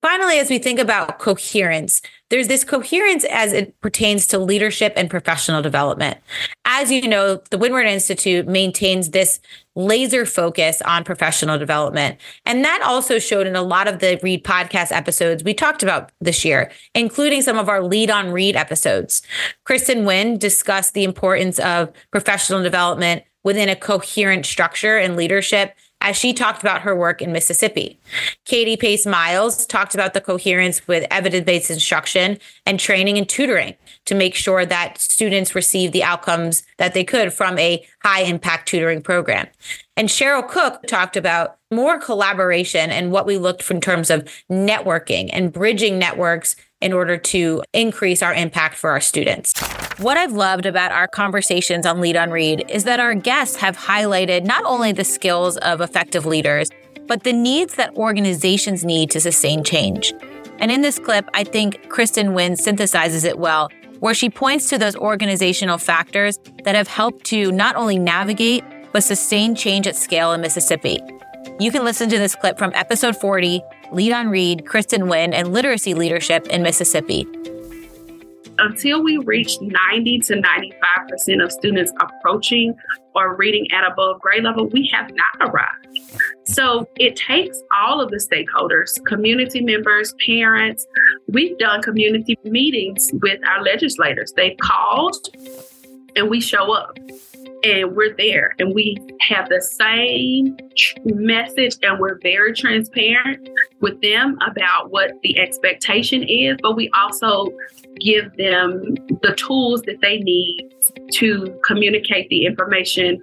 Finally, 0.00 0.38
as 0.38 0.48
we 0.48 0.58
think 0.58 0.78
about 0.78 1.18
coherence, 1.18 2.00
there's 2.30 2.46
this 2.46 2.62
coherence 2.62 3.24
as 3.24 3.52
it 3.52 3.78
pertains 3.80 4.28
to 4.28 4.38
leadership 4.38 4.92
and 4.96 5.10
professional 5.10 5.60
development. 5.60 6.18
As 6.64 6.92
you 6.92 7.08
know, 7.08 7.42
the 7.50 7.58
Windward 7.58 7.86
Institute 7.86 8.46
maintains 8.46 9.10
this 9.10 9.40
laser 9.74 10.24
focus 10.24 10.80
on 10.82 11.02
professional 11.02 11.58
development. 11.58 12.16
And 12.46 12.64
that 12.64 12.80
also 12.84 13.18
showed 13.18 13.48
in 13.48 13.56
a 13.56 13.62
lot 13.62 13.88
of 13.88 13.98
the 13.98 14.20
Read 14.22 14.44
podcast 14.44 14.92
episodes 14.92 15.42
we 15.42 15.52
talked 15.52 15.82
about 15.82 16.12
this 16.20 16.44
year, 16.44 16.70
including 16.94 17.42
some 17.42 17.58
of 17.58 17.68
our 17.68 17.82
lead 17.82 18.10
on 18.10 18.30
read 18.30 18.54
episodes. 18.54 19.22
Kristen 19.64 20.04
Wynn 20.04 20.38
discussed 20.38 20.94
the 20.94 21.04
importance 21.04 21.58
of 21.58 21.92
professional 22.12 22.62
development 22.62 23.24
within 23.42 23.68
a 23.68 23.76
coherent 23.76 24.46
structure 24.46 24.98
and 24.98 25.16
leadership 25.16 25.74
as 26.00 26.16
she 26.16 26.32
talked 26.32 26.62
about 26.62 26.82
her 26.82 26.94
work 26.94 27.20
in 27.20 27.32
Mississippi. 27.32 27.98
Katie 28.44 28.76
Pace 28.76 29.06
Miles 29.06 29.66
talked 29.66 29.94
about 29.94 30.14
the 30.14 30.20
coherence 30.20 30.86
with 30.86 31.06
evidence 31.10 31.44
based 31.44 31.70
instruction 31.70 32.38
and 32.66 32.78
training 32.78 33.18
and 33.18 33.28
tutoring 33.28 33.74
to 34.08 34.14
make 34.14 34.34
sure 34.34 34.64
that 34.64 34.98
students 34.98 35.54
receive 35.54 35.92
the 35.92 36.02
outcomes 36.02 36.62
that 36.78 36.94
they 36.94 37.04
could 37.04 37.32
from 37.32 37.58
a 37.58 37.86
high 38.02 38.22
impact 38.22 38.66
tutoring 38.68 39.02
program. 39.02 39.46
And 39.96 40.08
Cheryl 40.08 40.46
Cook 40.46 40.82
talked 40.86 41.16
about 41.16 41.58
more 41.70 41.98
collaboration 41.98 42.90
and 42.90 43.12
what 43.12 43.26
we 43.26 43.36
looked 43.36 43.62
for 43.62 43.74
in 43.74 43.80
terms 43.80 44.10
of 44.10 44.26
networking 44.50 45.28
and 45.32 45.52
bridging 45.52 45.98
networks 45.98 46.56
in 46.80 46.92
order 46.92 47.18
to 47.18 47.62
increase 47.74 48.22
our 48.22 48.32
impact 48.32 48.76
for 48.76 48.90
our 48.90 49.00
students. 49.00 49.52
What 49.98 50.16
I've 50.16 50.32
loved 50.32 50.64
about 50.64 50.92
our 50.92 51.08
conversations 51.08 51.84
on 51.84 52.00
Lead 52.00 52.16
on 52.16 52.30
Read 52.30 52.64
is 52.70 52.84
that 52.84 53.00
our 53.00 53.14
guests 53.14 53.56
have 53.56 53.76
highlighted 53.76 54.44
not 54.46 54.64
only 54.64 54.92
the 54.92 55.04
skills 55.04 55.56
of 55.58 55.80
effective 55.80 56.24
leaders, 56.24 56.70
but 57.06 57.24
the 57.24 57.32
needs 57.32 57.74
that 57.74 57.94
organizations 57.96 58.84
need 58.84 59.10
to 59.10 59.20
sustain 59.20 59.64
change. 59.64 60.14
And 60.60 60.70
in 60.70 60.82
this 60.82 60.98
clip, 60.98 61.28
I 61.34 61.44
think 61.44 61.88
Kristen 61.88 62.34
Wynn 62.34 62.52
synthesizes 62.52 63.24
it 63.24 63.38
well, 63.38 63.70
where 64.00 64.14
she 64.14 64.30
points 64.30 64.68
to 64.70 64.78
those 64.78 64.96
organizational 64.96 65.78
factors 65.78 66.38
that 66.64 66.74
have 66.74 66.88
helped 66.88 67.24
to 67.26 67.52
not 67.52 67.76
only 67.76 67.98
navigate, 67.98 68.64
but 68.92 69.02
sustain 69.02 69.54
change 69.54 69.86
at 69.86 69.96
scale 69.96 70.32
in 70.32 70.40
Mississippi. 70.40 71.00
You 71.60 71.70
can 71.70 71.84
listen 71.84 72.08
to 72.10 72.18
this 72.18 72.34
clip 72.34 72.58
from 72.58 72.72
episode 72.74 73.16
40 73.16 73.62
Lead 73.92 74.12
on 74.12 74.28
Read, 74.28 74.66
Kristen 74.66 75.08
Wynn, 75.08 75.32
and 75.32 75.52
Literacy 75.52 75.94
Leadership 75.94 76.46
in 76.48 76.62
Mississippi. 76.62 77.26
Until 78.58 79.02
we 79.02 79.18
reach 79.18 79.60
90 79.60 80.18
to 80.20 80.42
95% 80.42 81.44
of 81.44 81.52
students 81.52 81.92
approaching 82.00 82.74
or 83.14 83.36
reading 83.36 83.66
at 83.72 83.90
above 83.90 84.20
grade 84.20 84.44
level, 84.44 84.66
we 84.68 84.88
have 84.92 85.10
not 85.14 85.50
arrived. 85.50 85.86
So 86.44 86.88
it 86.96 87.16
takes 87.16 87.60
all 87.72 88.00
of 88.00 88.10
the 88.10 88.16
stakeholders, 88.16 89.02
community 89.04 89.60
members, 89.60 90.14
parents. 90.24 90.86
We've 91.28 91.56
done 91.58 91.82
community 91.82 92.38
meetings 92.44 93.10
with 93.22 93.40
our 93.46 93.62
legislators. 93.62 94.32
They've 94.36 94.56
called 94.58 95.28
and 96.16 96.28
we 96.28 96.40
show 96.40 96.72
up 96.72 96.98
and 97.68 97.94
we're 97.94 98.14
there 98.16 98.54
and 98.58 98.74
we 98.74 98.96
have 99.20 99.48
the 99.48 99.60
same 99.60 100.56
message 101.04 101.76
and 101.82 102.00
we're 102.00 102.18
very 102.22 102.52
transparent 102.54 103.48
with 103.80 104.00
them 104.00 104.38
about 104.48 104.90
what 104.90 105.12
the 105.22 105.38
expectation 105.38 106.22
is, 106.22 106.56
but 106.62 106.76
we 106.76 106.90
also 106.94 107.48
give 108.00 108.36
them 108.36 108.94
the 109.22 109.34
tools 109.36 109.82
that 109.82 110.00
they 110.00 110.18
need 110.18 110.72
to 111.12 111.58
communicate 111.64 112.28
the 112.30 112.46
information 112.46 113.22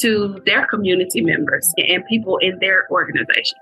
to 0.00 0.40
their 0.44 0.66
community 0.66 1.20
members 1.20 1.72
and 1.78 2.04
people 2.06 2.36
in 2.38 2.58
their 2.60 2.86
organization. 2.90 3.58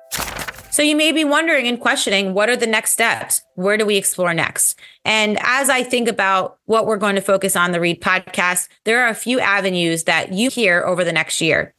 So 0.75 0.83
you 0.83 0.97
may 0.97 1.13
be 1.13 1.23
wondering 1.23 1.69
and 1.69 1.79
questioning 1.79 2.35
what 2.35 2.51
are 2.51 2.57
the 2.57 2.67
next 2.67 2.91
steps? 2.91 3.43
Where 3.55 3.77
do 3.77 3.87
we 3.87 3.95
explore 3.95 4.35
next? 4.35 4.77
And 5.05 5.39
as 5.41 5.71
I 5.71 5.85
think 5.85 6.09
about 6.09 6.59
what 6.65 6.85
we're 6.85 6.97
going 6.97 7.15
to 7.15 7.21
focus 7.21 7.55
on 7.55 7.71
the 7.71 7.79
Read 7.79 8.01
podcast, 8.01 8.67
there 8.83 9.05
are 9.05 9.09
a 9.09 9.15
few 9.15 9.39
avenues 9.39 10.03
that 10.03 10.33
you 10.33 10.51
hear 10.51 10.83
over 10.83 11.05
the 11.05 11.13
next 11.13 11.41
year. 11.41 11.73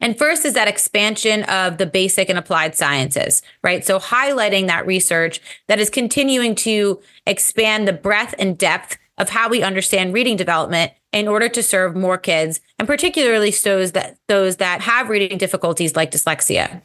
And 0.00 0.16
first 0.16 0.46
is 0.46 0.54
that 0.54 0.66
expansion 0.66 1.42
of 1.42 1.76
the 1.76 1.84
basic 1.84 2.30
and 2.30 2.38
applied 2.38 2.74
sciences, 2.74 3.42
right? 3.62 3.84
So 3.84 3.98
highlighting 3.98 4.66
that 4.68 4.86
research 4.86 5.42
that 5.66 5.78
is 5.78 5.90
continuing 5.90 6.54
to 6.54 7.02
expand 7.26 7.86
the 7.86 7.92
breadth 7.92 8.34
and 8.38 8.56
depth 8.56 8.96
of 9.18 9.28
how 9.28 9.50
we 9.50 9.62
understand 9.62 10.14
reading 10.14 10.38
development 10.38 10.92
in 11.12 11.28
order 11.28 11.50
to 11.50 11.62
serve 11.62 11.94
more 11.94 12.16
kids 12.16 12.62
and 12.78 12.88
particularly 12.88 13.50
those 13.50 13.92
that 13.92 14.16
those 14.26 14.56
that 14.56 14.80
have 14.80 15.10
reading 15.10 15.36
difficulties 15.36 15.94
like 15.96 16.10
dyslexia. 16.10 16.80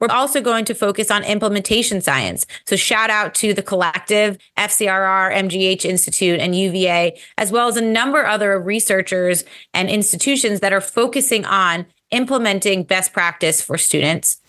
We're 0.00 0.08
also 0.08 0.40
going 0.40 0.64
to 0.66 0.74
focus 0.74 1.10
on 1.10 1.24
implementation 1.24 2.00
science. 2.00 2.46
So 2.66 2.76
shout 2.76 3.10
out 3.10 3.34
to 3.36 3.52
the 3.52 3.62
collective, 3.62 4.38
FCRR, 4.56 5.34
MGH 5.34 5.84
Institute, 5.84 6.40
and 6.40 6.54
UVA, 6.54 7.18
as 7.36 7.52
well 7.52 7.68
as 7.68 7.76
a 7.76 7.82
number 7.82 8.22
of 8.22 8.38
other 8.38 8.60
researchers 8.60 9.44
and 9.74 9.90
institutions 9.90 10.60
that 10.60 10.72
are 10.72 10.80
focusing 10.80 11.44
on 11.44 11.86
implementing 12.10 12.84
best 12.84 13.12
practice 13.12 13.60
for 13.60 13.76
students. 13.76 14.40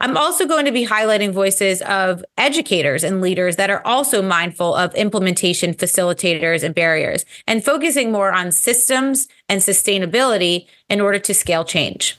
I'm 0.00 0.16
also 0.16 0.46
going 0.46 0.64
to 0.64 0.72
be 0.72 0.84
highlighting 0.84 1.30
voices 1.30 1.80
of 1.82 2.24
educators 2.36 3.04
and 3.04 3.20
leaders 3.20 3.54
that 3.54 3.70
are 3.70 3.86
also 3.86 4.20
mindful 4.20 4.74
of 4.74 4.92
implementation 4.96 5.74
facilitators 5.74 6.64
and 6.64 6.74
barriers 6.74 7.24
and 7.46 7.64
focusing 7.64 8.10
more 8.10 8.32
on 8.32 8.50
systems 8.50 9.28
and 9.48 9.60
sustainability 9.60 10.66
in 10.90 11.00
order 11.00 11.20
to 11.20 11.32
scale 11.32 11.64
change. 11.64 12.18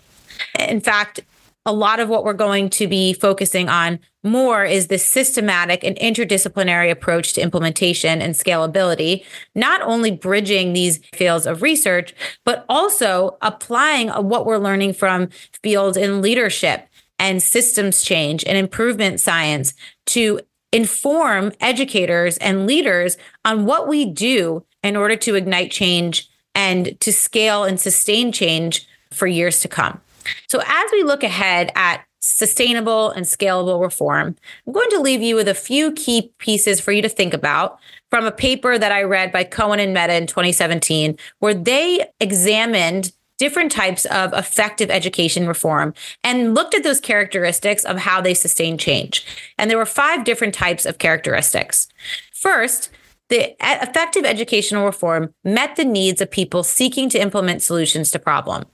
In 0.57 0.79
fact, 0.79 1.19
a 1.65 1.73
lot 1.73 1.99
of 1.99 2.09
what 2.09 2.25
we're 2.25 2.33
going 2.33 2.69
to 2.69 2.87
be 2.87 3.13
focusing 3.13 3.69
on 3.69 3.99
more 4.23 4.65
is 4.65 4.87
the 4.87 4.97
systematic 4.97 5.83
and 5.83 5.95
interdisciplinary 5.97 6.91
approach 6.91 7.33
to 7.33 7.41
implementation 7.41 8.21
and 8.21 8.35
scalability, 8.35 9.25
not 9.55 9.81
only 9.81 10.11
bridging 10.11 10.73
these 10.73 10.99
fields 11.13 11.45
of 11.45 11.61
research, 11.61 12.13
but 12.43 12.65
also 12.67 13.37
applying 13.41 14.09
what 14.09 14.45
we're 14.45 14.57
learning 14.57 14.93
from 14.93 15.29
fields 15.61 15.97
in 15.97 16.21
leadership 16.21 16.87
and 17.19 17.41
systems 17.41 18.01
change 18.01 18.43
and 18.45 18.57
improvement 18.57 19.19
science 19.19 19.73
to 20.05 20.39
inform 20.73 21.51
educators 21.61 22.37
and 22.39 22.65
leaders 22.65 23.15
on 23.45 23.65
what 23.65 23.87
we 23.87 24.05
do 24.05 24.65
in 24.81 24.97
order 24.97 25.15
to 25.15 25.35
ignite 25.35 25.71
change 25.71 26.29
and 26.55 26.99
to 26.99 27.13
scale 27.13 27.63
and 27.63 27.79
sustain 27.79 28.31
change 28.31 28.87
for 29.11 29.27
years 29.27 29.59
to 29.61 29.67
come. 29.67 30.01
So, 30.47 30.61
as 30.65 30.91
we 30.91 31.03
look 31.03 31.23
ahead 31.23 31.71
at 31.75 32.05
sustainable 32.19 33.11
and 33.11 33.25
scalable 33.25 33.81
reform, 33.81 34.35
I'm 34.65 34.73
going 34.73 34.89
to 34.91 34.99
leave 34.99 35.21
you 35.21 35.35
with 35.35 35.47
a 35.47 35.55
few 35.55 35.91
key 35.91 36.31
pieces 36.37 36.79
for 36.79 36.91
you 36.91 37.01
to 37.01 37.09
think 37.09 37.33
about 37.33 37.79
from 38.09 38.25
a 38.25 38.31
paper 38.31 38.77
that 38.77 38.91
I 38.91 39.03
read 39.03 39.31
by 39.31 39.43
Cohen 39.43 39.79
and 39.79 39.93
Mehta 39.93 40.15
in 40.15 40.27
2017, 40.27 41.17
where 41.39 41.53
they 41.53 42.05
examined 42.19 43.11
different 43.37 43.71
types 43.71 44.05
of 44.05 44.31
effective 44.33 44.89
education 44.89 45.47
reform 45.47 45.93
and 46.23 46.53
looked 46.53 46.73
at 46.73 46.83
those 46.83 46.99
characteristics 46.99 47.83
of 47.83 47.97
how 47.97 48.21
they 48.21 48.33
sustain 48.33 48.77
change. 48.77 49.25
And 49.57 49.69
there 49.69 49.77
were 49.77 49.85
five 49.85 50.23
different 50.23 50.53
types 50.53 50.85
of 50.85 50.97
characteristics. 50.97 51.87
First, 52.31 52.89
the 53.29 53.55
effective 53.59 54.25
educational 54.25 54.85
reform 54.85 55.33
met 55.43 55.75
the 55.75 55.85
needs 55.85 56.21
of 56.21 56.29
people 56.29 56.63
seeking 56.63 57.09
to 57.09 57.19
implement 57.19 57.63
solutions 57.63 58.11
to 58.11 58.19
problem. 58.19 58.65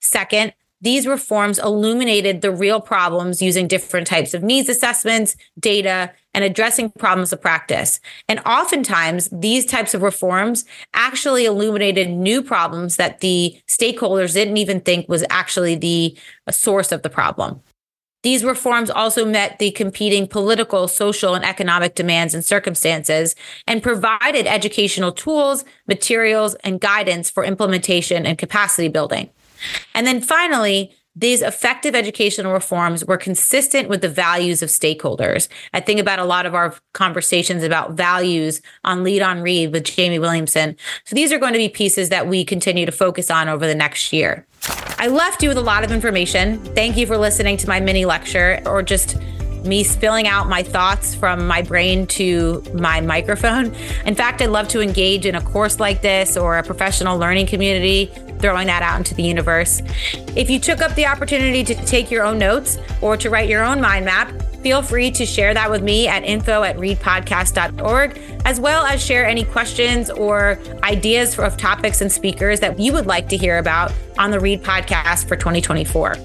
Second, 0.00 0.54
these 0.80 1.06
reforms 1.06 1.58
illuminated 1.58 2.40
the 2.40 2.52
real 2.52 2.80
problems 2.80 3.42
using 3.42 3.66
different 3.66 4.06
types 4.06 4.32
of 4.32 4.42
needs 4.42 4.68
assessments, 4.68 5.36
data, 5.58 6.12
and 6.34 6.44
addressing 6.44 6.90
problems 6.90 7.32
of 7.32 7.40
practice. 7.40 7.98
And 8.28 8.40
oftentimes, 8.46 9.28
these 9.32 9.66
types 9.66 9.92
of 9.94 10.02
reforms 10.02 10.64
actually 10.94 11.46
illuminated 11.46 12.08
new 12.10 12.42
problems 12.42 12.96
that 12.96 13.20
the 13.20 13.60
stakeholders 13.66 14.34
didn't 14.34 14.56
even 14.56 14.80
think 14.80 15.08
was 15.08 15.24
actually 15.30 15.74
the 15.74 16.16
source 16.50 16.92
of 16.92 17.02
the 17.02 17.10
problem. 17.10 17.60
These 18.24 18.44
reforms 18.44 18.90
also 18.90 19.24
met 19.24 19.58
the 19.58 19.70
competing 19.70 20.26
political, 20.26 20.88
social, 20.88 21.34
and 21.34 21.44
economic 21.44 21.94
demands 21.94 22.34
and 22.34 22.44
circumstances 22.44 23.36
and 23.66 23.82
provided 23.82 24.46
educational 24.46 25.12
tools, 25.12 25.64
materials, 25.86 26.54
and 26.56 26.80
guidance 26.80 27.30
for 27.30 27.44
implementation 27.44 28.26
and 28.26 28.36
capacity 28.36 28.88
building. 28.88 29.30
And 29.94 30.06
then 30.06 30.20
finally, 30.20 30.92
these 31.18 31.42
effective 31.42 31.96
educational 31.96 32.52
reforms 32.52 33.04
were 33.04 33.16
consistent 33.16 33.88
with 33.88 34.02
the 34.02 34.08
values 34.08 34.62
of 34.62 34.68
stakeholders. 34.68 35.48
I 35.74 35.80
think 35.80 35.98
about 35.98 36.20
a 36.20 36.24
lot 36.24 36.46
of 36.46 36.54
our 36.54 36.76
conversations 36.94 37.64
about 37.64 37.94
values 37.94 38.62
on 38.84 39.02
Lead 39.02 39.20
on 39.20 39.40
Read 39.40 39.72
with 39.72 39.82
Jamie 39.82 40.20
Williamson. 40.20 40.76
So 41.04 41.16
these 41.16 41.32
are 41.32 41.38
going 41.38 41.54
to 41.54 41.58
be 41.58 41.68
pieces 41.68 42.10
that 42.10 42.28
we 42.28 42.44
continue 42.44 42.86
to 42.86 42.92
focus 42.92 43.32
on 43.32 43.48
over 43.48 43.66
the 43.66 43.74
next 43.74 44.12
year. 44.12 44.46
I 44.98 45.08
left 45.08 45.42
you 45.42 45.48
with 45.48 45.58
a 45.58 45.62
lot 45.62 45.82
of 45.82 45.90
information. 45.90 46.62
Thank 46.76 46.96
you 46.96 47.06
for 47.06 47.18
listening 47.18 47.56
to 47.58 47.68
my 47.68 47.80
mini 47.80 48.04
lecture 48.04 48.60
or 48.64 48.82
just 48.84 49.16
me 49.64 49.82
spilling 49.82 50.28
out 50.28 50.48
my 50.48 50.62
thoughts 50.62 51.16
from 51.16 51.46
my 51.48 51.62
brain 51.62 52.06
to 52.06 52.62
my 52.74 53.00
microphone. 53.00 53.74
In 54.06 54.14
fact, 54.14 54.40
I'd 54.40 54.50
love 54.50 54.68
to 54.68 54.80
engage 54.80 55.26
in 55.26 55.34
a 55.34 55.40
course 55.40 55.80
like 55.80 56.00
this 56.00 56.36
or 56.36 56.58
a 56.58 56.62
professional 56.62 57.18
learning 57.18 57.46
community, 57.46 58.10
throwing 58.38 58.66
that 58.68 58.82
out 58.82 58.98
into 58.98 59.14
the 59.14 59.22
universe. 59.22 59.82
If 60.36 60.50
you 60.50 60.58
took 60.58 60.80
up 60.80 60.94
the 60.94 61.06
opportunity 61.06 61.64
to 61.64 61.74
take 61.86 62.10
your 62.10 62.24
own 62.24 62.38
notes 62.38 62.78
or 63.00 63.16
to 63.16 63.30
write 63.30 63.48
your 63.48 63.64
own 63.64 63.80
mind 63.80 64.04
map, 64.04 64.32
feel 64.62 64.82
free 64.82 65.10
to 65.12 65.24
share 65.24 65.54
that 65.54 65.70
with 65.70 65.82
me 65.82 66.08
at 66.08 66.24
info 66.24 66.62
at 66.62 66.76
readpodcast.org, 66.76 68.20
as 68.44 68.60
well 68.60 68.84
as 68.84 69.04
share 69.04 69.24
any 69.24 69.44
questions 69.44 70.10
or 70.10 70.58
ideas 70.82 71.38
of 71.38 71.56
topics 71.56 72.00
and 72.00 72.10
speakers 72.10 72.60
that 72.60 72.78
you 72.78 72.92
would 72.92 73.06
like 73.06 73.28
to 73.28 73.36
hear 73.36 73.58
about 73.58 73.92
on 74.18 74.30
the 74.30 74.40
Read 74.40 74.62
podcast 74.62 75.28
for 75.28 75.36
2024. 75.36 76.16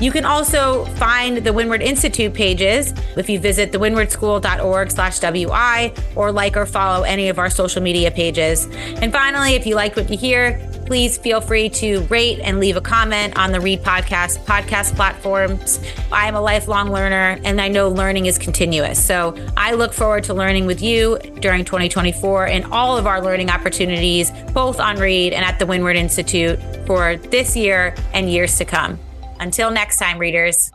You 0.00 0.10
can 0.12 0.24
also 0.24 0.84
find 0.96 1.38
the 1.38 1.52
Windward 1.52 1.82
Institute 1.82 2.32
pages 2.32 2.94
if 3.16 3.28
you 3.28 3.38
visit 3.38 3.72
thewindwardschool.org 3.72 4.90
slash 4.90 5.18
WI 5.18 5.92
or 6.14 6.32
like 6.32 6.56
or 6.56 6.66
follow 6.66 7.02
any 7.04 7.28
of 7.28 7.38
our 7.38 7.50
social 7.50 7.82
media 7.82 8.10
pages. 8.10 8.66
And 9.00 9.12
finally, 9.12 9.54
if 9.54 9.66
you 9.66 9.74
liked 9.74 9.96
what 9.96 10.08
you 10.10 10.16
hear, 10.16 10.60
please 10.86 11.18
feel 11.18 11.40
free 11.40 11.68
to 11.68 12.00
rate 12.04 12.38
and 12.40 12.60
leave 12.60 12.76
a 12.76 12.80
comment 12.80 13.36
on 13.36 13.52
the 13.52 13.60
Read 13.60 13.82
Podcast 13.82 14.38
podcast 14.44 14.94
platforms. 14.94 15.80
I 16.12 16.28
am 16.28 16.34
a 16.34 16.40
lifelong 16.40 16.90
learner 16.90 17.38
and 17.44 17.60
I 17.60 17.68
know 17.68 17.88
learning 17.88 18.26
is 18.26 18.38
continuous. 18.38 19.04
So 19.04 19.36
I 19.56 19.72
look 19.72 19.92
forward 19.92 20.24
to 20.24 20.34
learning 20.34 20.66
with 20.66 20.80
you 20.80 21.18
during 21.40 21.64
2024 21.64 22.46
and 22.46 22.64
all 22.66 22.96
of 22.96 23.06
our 23.06 23.20
learning 23.20 23.50
opportunities, 23.50 24.30
both 24.52 24.80
on 24.80 24.96
Read 24.96 25.32
and 25.32 25.44
at 25.44 25.58
the 25.58 25.66
Windward 25.66 25.96
Institute 25.96 26.58
for 26.86 27.16
this 27.16 27.56
year 27.56 27.94
and 28.14 28.30
years 28.30 28.56
to 28.58 28.64
come. 28.64 28.98
Until 29.40 29.70
next 29.70 29.98
time, 29.98 30.18
readers. 30.18 30.70